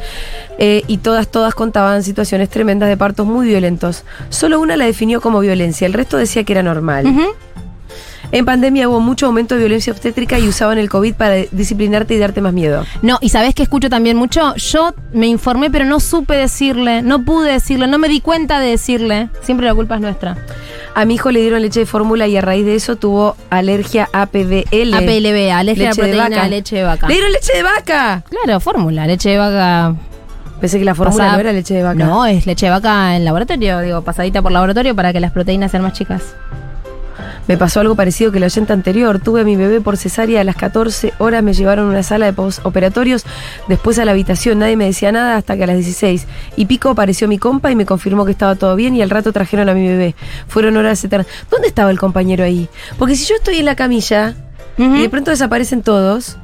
eh, 0.60 0.84
y 0.88 1.00
todas, 1.00 1.28
todas 1.28 1.54
contaban 1.56 2.04
situaciones 2.04 2.50
tremendas 2.50 2.88
de 2.88 2.96
partos 2.98 3.26
muy 3.26 3.48
violentos. 3.48 4.06
Solo 4.30 4.60
una 4.60 4.78
la 4.78 4.86
definió 4.86 5.20
como 5.22 5.40
violencia, 5.40 5.86
el 5.88 5.94
resto 5.94 6.18
decía 6.18 6.44
que 6.44 6.54
era 6.54 6.64
normal. 6.64 7.08
Ujú. 7.08 7.26
En 8.34 8.46
pandemia 8.46 8.90
hubo 8.90 9.00
mucho 9.00 9.28
aumento 9.28 9.54
de 9.54 9.60
violencia 9.60 9.94
obstétrica 9.94 10.40
y 10.40 10.48
usaban 10.48 10.80
el 10.80 10.90
COVID 10.90 11.14
para 11.14 11.36
disciplinarte 11.52 12.16
y 12.16 12.18
darte 12.18 12.42
más 12.42 12.52
miedo. 12.52 12.84
No, 13.04 13.20
y 13.22 13.30
sabes 13.30 13.54
que 13.54 13.62
escucho 13.62 13.90
también 13.92 14.18
mucho. 14.18 14.56
Yo 14.56 14.96
me 15.14 15.28
informé, 15.28 15.70
pero 15.70 15.86
no 15.86 16.00
supe 16.00 16.34
decirle, 16.36 17.04
no 17.04 17.24
pude 17.24 17.52
decirle, 17.52 17.86
no 17.86 18.00
me 18.00 18.10
di 18.10 18.22
cuenta 18.22 18.60
de 18.60 18.72
decirle. 18.72 19.30
Siempre 19.44 19.68
la 19.68 19.76
culpa 19.76 19.96
es 19.96 20.02
nuestra. 20.02 20.36
A 20.96 21.06
mi 21.06 21.14
hijo 21.14 21.30
le 21.30 21.42
dieron 21.42 21.62
leche 21.62 21.82
de 21.82 21.86
fórmula 21.86 22.26
y 22.26 22.36
a 22.36 22.42
raíz 22.42 22.66
de 22.66 22.74
eso 22.74 22.96
tuvo 22.96 23.36
alergia 23.52 24.10
a 24.14 24.26
PBL. 24.26 24.96
APLB, 24.96 25.52
alergia 25.52 25.60
a 25.60 25.64
Leche 25.64 25.88
de 25.88 25.94
proteína 25.96 26.30
vaca. 26.30 26.48
leche 26.48 26.76
de 26.78 26.84
vaca. 26.84 27.08
¡Le 27.08 27.14
dieron 27.14 27.32
leche 27.34 27.54
de 27.56 27.64
vaca! 27.64 28.24
Claro, 28.30 28.60
fórmula, 28.60 29.06
leche 29.06 29.30
de 29.30 29.38
vaca. 29.38 29.96
Pensé 30.60 30.80
que 30.80 30.86
la 30.86 30.96
fórmula 30.96 31.18
pasada- 31.18 31.34
no 31.36 31.40
era 31.40 31.54
leche 31.54 31.76
de 31.76 31.84
vaca. 31.84 32.04
No, 32.04 32.26
es 32.26 32.48
leche 32.48 32.66
de 32.66 32.72
vaca 32.72 33.16
en 33.16 33.26
laboratorio, 33.26 33.80
digo, 33.82 34.02
pasadita 34.02 34.42
por 34.42 34.52
laboratorio 34.52 34.96
para 34.96 35.14
que 35.14 35.20
las 35.20 35.32
proteínas 35.32 35.70
sean 35.70 35.84
más 35.84 35.94
chicas. 35.94 36.34
Me 37.48 37.58
pasó 37.58 37.82
algo 37.82 37.96
parecido 37.96 38.32
que 38.32 38.40
la 38.40 38.46
oyente 38.46 38.72
anterior. 38.72 39.20
Tuve 39.20 39.42
a 39.42 39.44
mi 39.44 39.56
bebé 39.56 39.82
por 39.82 39.98
cesárea 39.98 40.42
a 40.42 40.44
las 40.44 40.56
14 40.56 41.14
horas. 41.18 41.44
Me 41.44 41.54
llevaron 41.54 41.88
a 41.88 41.90
una 41.90 42.04
sala 42.04 42.26
de 42.26 42.34
postoperatorios, 42.34 43.26
después 43.68 44.00
a 44.00 44.06
la 44.06 44.12
habitación. 44.12 44.60
Nadie 44.60 44.78
me 44.78 44.86
decía 44.86 45.12
nada 45.12 45.38
hasta 45.38 45.58
que 45.58 45.64
a 45.64 45.68
las 45.68 45.76
16 45.76 46.26
y 46.56 46.66
pico 46.66 46.90
apareció 46.90 47.28
mi 47.28 47.38
compa 47.38 47.72
y 47.72 47.76
me 47.76 47.86
confirmó 47.86 48.26
que 48.26 48.32
estaba 48.32 48.56
todo 48.56 48.76
bien. 48.76 48.96
Y 48.96 49.02
al 49.02 49.10
rato 49.10 49.34
trajeron 49.34 49.68
a 49.70 49.74
mi 49.74 49.88
bebé. 49.88 50.16
Fueron 50.48 50.78
horas 50.78 51.04
eternas. 51.04 51.28
¿Dónde 51.52 51.68
estaba 51.68 51.92
el 51.92 52.00
compañero 52.00 52.44
ahí? 52.44 52.70
Porque 52.98 53.16
si 53.16 53.26
yo 53.26 53.36
estoy 53.36 53.58
en 53.58 53.66
la 53.66 53.76
camilla 53.76 54.36
y 54.78 55.02
de 55.02 55.10
pronto 55.10 55.32
desaparecen 55.32 55.84
todos, 55.84 56.38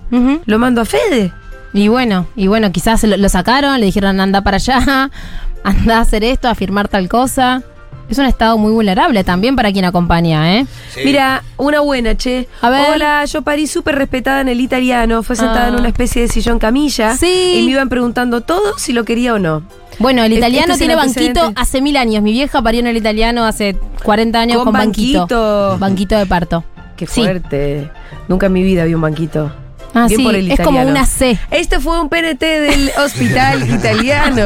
lo 0.46 0.60
mando 0.60 0.82
a 0.82 0.86
Fede. 0.86 1.32
Y 1.74 1.88
bueno, 1.88 2.28
y 2.36 2.48
bueno, 2.48 2.72
quizás 2.72 3.04
lo, 3.04 3.16
lo 3.16 3.30
sacaron, 3.30 3.80
le 3.80 3.86
dijeron 3.86 4.20
anda 4.20 4.42
para 4.42 4.58
allá, 4.58 5.12
anda 5.64 5.98
a 5.98 6.02
hacer 6.02 6.24
esto, 6.24 6.48
a 6.50 6.56
firmar 6.56 6.88
tal 6.88 7.08
cosa. 7.08 7.64
Es 8.10 8.18
un 8.18 8.26
estado 8.26 8.58
muy 8.58 8.72
vulnerable 8.72 9.24
también 9.24 9.56
para 9.56 9.72
quien 9.72 9.86
acompaña, 9.86 10.56
¿eh? 10.58 10.66
Sí. 10.94 11.02
Mira, 11.06 11.44
una 11.58 11.82
buena, 11.82 12.18
che. 12.18 12.48
A 12.62 12.70
ver. 12.72 12.86
Hola, 12.96 13.24
yo 13.26 13.44
parí 13.44 13.68
súper 13.68 13.96
respetada 13.96 14.42
en 14.42 14.48
el 14.50 14.60
italiano. 14.62 15.22
Fue 15.22 15.36
sentada 15.36 15.66
Ah. 15.66 15.70
en 15.70 15.76
una 15.76 15.88
especie 15.90 16.24
de 16.24 16.28
sillón 16.28 16.58
camilla. 16.58 17.16
Sí. 17.16 17.54
Y 17.60 17.66
me 17.66 17.72
iban 17.72 17.88
preguntando 17.88 18.42
todo 18.42 18.78
si 18.80 18.94
lo 18.94 19.04
quería 19.06 19.36
o 19.36 19.40
no. 19.40 19.62
Bueno, 20.00 20.24
el 20.24 20.34
italiano 20.34 20.74
este 20.74 20.86
el 20.86 20.90
tiene 20.90 20.96
banquito 20.96 21.52
hace 21.56 21.82
mil 21.82 21.98
años. 21.98 22.24
Mi 22.24 22.32
vieja 22.32 22.62
parió 22.62 22.80
en 22.80 22.88
el 22.88 22.98
italiano 22.98 23.46
hace 23.46 23.76
40 24.04 24.40
años 24.40 24.58
Con 24.58 24.66
con, 24.66 24.74
banquito. 24.74 25.20
banquito. 25.20 25.78
Banquito 25.80 26.18
de 26.18 26.26
parto. 26.26 26.64
Qué 26.96 27.06
Sí. 27.06 27.22
fuerte. 27.22 27.92
Nunca 28.28 28.48
en 28.48 28.54
mi 28.54 28.64
vida 28.64 28.86
vi 28.86 28.94
un 28.96 29.02
banquito. 29.02 29.52
Ah, 29.94 30.06
Bien 30.08 30.20
sí, 30.20 30.24
por 30.24 30.36
el 30.36 30.52
es 30.52 30.60
como 30.60 30.82
una 30.84 31.06
C. 31.06 31.40
Este 31.50 31.80
fue 31.80 32.00
un 32.00 32.10
PNT 32.10 32.40
del 32.40 32.92
hospital 33.04 33.68
italiano. 33.70 34.46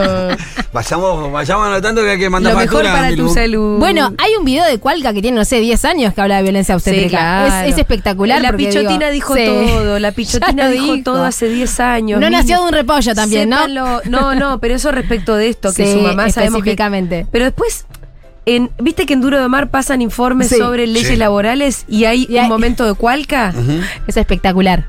Vayamos, 0.73 1.31
vayamos 1.31 1.67
anotando 1.67 2.01
que 2.01 2.11
hay 2.11 2.17
que 2.17 2.29
mandar 2.29 2.53
Lo 2.53 2.59
mejor 2.59 2.83
factura, 2.83 2.93
para 3.03 3.15
tu 3.15 3.29
salud. 3.31 3.77
Bueno, 3.77 4.11
hay 4.17 4.31
un 4.39 4.43
video 4.45 4.65
de 4.65 4.79
Cualca 4.79 5.13
que 5.13 5.21
tiene, 5.21 5.37
no 5.37 5.45
sé, 5.45 5.59
10 5.59 5.85
años 5.85 6.13
que 6.15 6.21
habla 6.21 6.37
de 6.37 6.43
violencia 6.43 6.75
obstétrica. 6.75 7.09
claro. 7.09 7.65
es, 7.67 7.73
es 7.73 7.77
espectacular. 7.77 8.41
La 8.41 8.49
porque, 8.49 8.65
pichotina 8.67 9.09
digo, 9.11 9.35
dijo 9.35 9.35
sí. 9.35 9.45
todo. 9.45 9.99
La 9.99 10.11
pichotina 10.13 10.69
dijo, 10.69 10.93
dijo. 10.93 11.03
todo 11.03 11.23
hace 11.25 11.47
10 11.49 11.79
años. 11.79 12.19
No 12.19 12.29
nació 12.29 12.57
de 12.61 12.63
un 12.67 12.73
repollo 12.73 13.13
también, 13.13 13.49
¿no? 13.49 13.57
sépanlo. 13.57 14.01
No, 14.05 14.33
no, 14.33 14.59
pero 14.59 14.75
eso 14.75 14.91
respecto 14.91 15.35
de 15.35 15.49
esto, 15.49 15.71
que 15.73 15.85
Sí, 15.85 15.93
su 15.93 15.99
mamá 15.99 16.29
sabemos 16.31 16.63
que 16.63 16.71
específicamente. 16.71 17.27
Pero 17.31 17.45
después, 17.45 17.85
en, 18.47 18.71
¿viste 18.79 19.05
que 19.05 19.13
en 19.13 19.21
Duro 19.21 19.39
de 19.39 19.47
Mar 19.47 19.69
pasan 19.69 20.01
informes 20.01 20.49
Sí. 20.49 20.55
sobre 20.57 20.87
leyes 20.87 21.09
Sí. 21.09 21.15
laborales 21.17 21.85
y 21.87 22.05
hay 22.05 22.25
Y 22.27 22.37
hay- 22.37 22.45
un 22.45 22.49
momento 22.49 22.85
de 22.85 22.95
cualca? 22.95 23.53
Es 24.07 24.17
espectacular. 24.17 24.85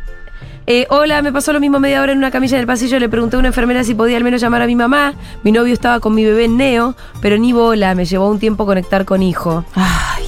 Eh, 0.66 0.86
hola, 0.88 1.20
me 1.20 1.30
pasó 1.30 1.52
lo 1.52 1.60
mismo 1.60 1.78
media 1.78 2.00
hora 2.00 2.12
en 2.12 2.18
una 2.18 2.30
camilla 2.30 2.56
en 2.56 2.62
el 2.62 2.66
pasillo. 2.66 2.98
Le 2.98 3.08
pregunté 3.08 3.36
a 3.36 3.38
una 3.38 3.48
enfermera 3.48 3.84
si 3.84 3.94
podía 3.94 4.16
al 4.16 4.24
menos 4.24 4.40
llamar 4.40 4.62
a 4.62 4.66
mi 4.66 4.76
mamá. 4.76 5.14
Mi 5.42 5.52
novio 5.52 5.74
estaba 5.74 6.00
con 6.00 6.14
mi 6.14 6.24
bebé 6.24 6.44
en 6.44 6.56
Neo, 6.56 6.96
pero 7.20 7.36
ni 7.36 7.52
bola. 7.52 7.94
Me 7.94 8.04
llevó 8.06 8.30
un 8.30 8.38
tiempo 8.38 8.64
conectar 8.64 9.04
con 9.04 9.22
hijo. 9.22 9.64
Ay. 9.74 10.24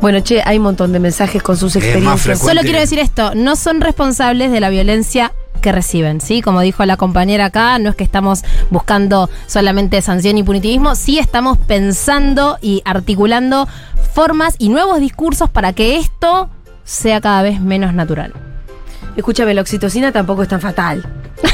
Bueno, 0.00 0.20
che, 0.20 0.42
hay 0.44 0.58
un 0.58 0.62
montón 0.62 0.92
de 0.92 1.00
mensajes 1.00 1.42
con 1.42 1.56
sus 1.56 1.76
experiencias. 1.76 2.38
Solo 2.38 2.60
quiero 2.62 2.78
decir 2.78 2.98
esto, 2.98 3.34
no 3.34 3.56
son 3.56 3.80
responsables 3.80 4.50
de 4.50 4.60
la 4.60 4.70
violencia 4.70 5.32
que 5.60 5.72
reciben, 5.72 6.20
¿sí? 6.20 6.42
Como 6.42 6.60
dijo 6.60 6.84
la 6.84 6.96
compañera 6.96 7.46
acá, 7.46 7.78
no 7.78 7.90
es 7.90 7.96
que 7.96 8.04
estamos 8.04 8.44
buscando 8.70 9.28
solamente 9.46 10.00
sanción 10.02 10.38
y 10.38 10.42
punitivismo, 10.42 10.94
sí 10.94 11.18
estamos 11.18 11.58
pensando 11.58 12.58
y 12.60 12.82
articulando 12.84 13.66
formas 14.14 14.54
y 14.58 14.68
nuevos 14.68 15.00
discursos 15.00 15.50
para 15.50 15.72
que 15.72 15.96
esto 15.96 16.50
sea 16.84 17.20
cada 17.20 17.42
vez 17.42 17.60
menos 17.60 17.94
natural. 17.94 18.32
Escúchame, 19.16 19.54
la 19.54 19.62
oxitocina 19.62 20.12
tampoco 20.12 20.42
es 20.42 20.48
tan 20.48 20.60
fatal. 20.60 21.04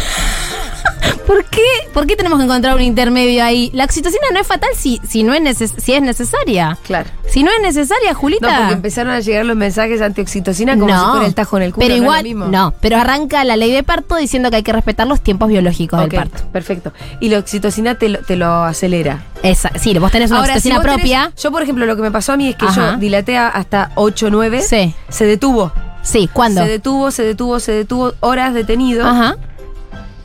¿Por 1.26 1.44
qué? 1.44 1.62
¿Por 1.94 2.06
qué 2.06 2.16
tenemos 2.16 2.38
que 2.38 2.44
encontrar 2.44 2.74
un 2.74 2.82
intermedio 2.82 3.44
ahí? 3.44 3.70
La 3.72 3.84
oxitocina 3.84 4.22
no 4.32 4.40
es 4.40 4.46
fatal 4.46 4.70
si, 4.76 5.00
si, 5.08 5.22
no 5.22 5.32
es, 5.32 5.40
neces- 5.40 5.78
si 5.78 5.92
es 5.94 6.02
necesaria. 6.02 6.76
Claro. 6.82 7.08
Si 7.30 7.42
no 7.44 7.50
es 7.52 7.62
necesaria, 7.62 8.12
Julita. 8.12 8.50
No, 8.50 8.56
porque 8.58 8.74
empezaron 8.74 9.12
a 9.12 9.20
llegar 9.20 9.46
los 9.46 9.56
mensajes 9.56 10.02
antioxitocina 10.02 10.76
como 10.76 10.88
si 10.94 11.10
fuera 11.10 11.26
el 11.26 11.34
tajo 11.34 11.56
en 11.58 11.62
el 11.62 11.72
culo. 11.72 11.86
Pero 11.86 11.96
no 11.96 12.02
igual, 12.02 12.24
mismo. 12.24 12.46
no, 12.46 12.74
pero 12.80 12.96
arranca 12.98 13.44
la 13.44 13.56
ley 13.56 13.70
de 13.72 13.82
parto 13.84 14.16
diciendo 14.16 14.50
que 14.50 14.56
hay 14.56 14.62
que 14.64 14.72
respetar 14.72 15.06
los 15.06 15.20
tiempos 15.20 15.48
biológicos 15.48 16.00
del 16.00 16.10
parto. 16.10 16.42
perfecto. 16.52 16.92
Y 17.20 17.28
la 17.28 17.38
oxitocina 17.38 17.94
te 17.94 18.08
lo, 18.08 18.18
te 18.18 18.36
lo 18.36 18.64
acelera. 18.64 19.24
Esa, 19.42 19.70
sí, 19.78 19.96
vos 19.98 20.10
tenés 20.10 20.30
una 20.30 20.40
Ahora, 20.40 20.54
si 20.54 20.58
oxitocina 20.70 20.80
tenés- 20.82 20.94
propia. 20.96 21.32
yo, 21.40 21.52
por 21.52 21.62
ejemplo, 21.62 21.86
lo 21.86 21.94
que 21.96 22.02
me 22.02 22.10
pasó 22.10 22.32
a 22.32 22.36
mí 22.36 22.48
es 22.48 22.56
que 22.56 22.66
Ajá. 22.66 22.92
yo 22.92 22.96
dilaté 22.98 23.38
hasta 23.38 23.92
8 23.94 24.28
9. 24.30 24.60
Sí. 24.62 24.92
Se 25.08 25.24
detuvo. 25.24 25.72
Sí, 26.02 26.28
¿cuándo? 26.32 26.62
Se 26.64 26.68
detuvo, 26.68 27.10
se 27.10 27.22
detuvo, 27.22 27.60
se 27.60 27.72
detuvo. 27.72 28.12
Horas 28.20 28.54
detenido. 28.54 29.06
Ajá. 29.06 29.36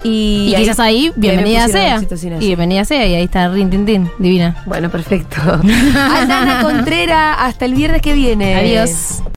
Y, 0.03 0.53
Y, 0.53 0.55
quizás 0.55 0.79
ahí, 0.79 1.11
bienvenida 1.15 1.67
sea. 1.67 2.01
Y 2.39 2.45
bienvenida 2.45 2.85
sea, 2.85 3.05
y 3.05 3.15
ahí 3.15 3.23
está 3.23 3.49
Rin 3.49 3.69
Tin 3.69 3.85
Tin, 3.85 4.09
divina. 4.19 4.63
Bueno, 4.65 4.89
perfecto. 4.89 5.37
Aldana 5.41 6.61
Contrera, 6.61 7.33
hasta 7.45 7.65
el 7.65 7.73
viernes 7.73 8.01
que 8.01 8.13
viene. 8.13 8.55
Adiós. 8.55 9.21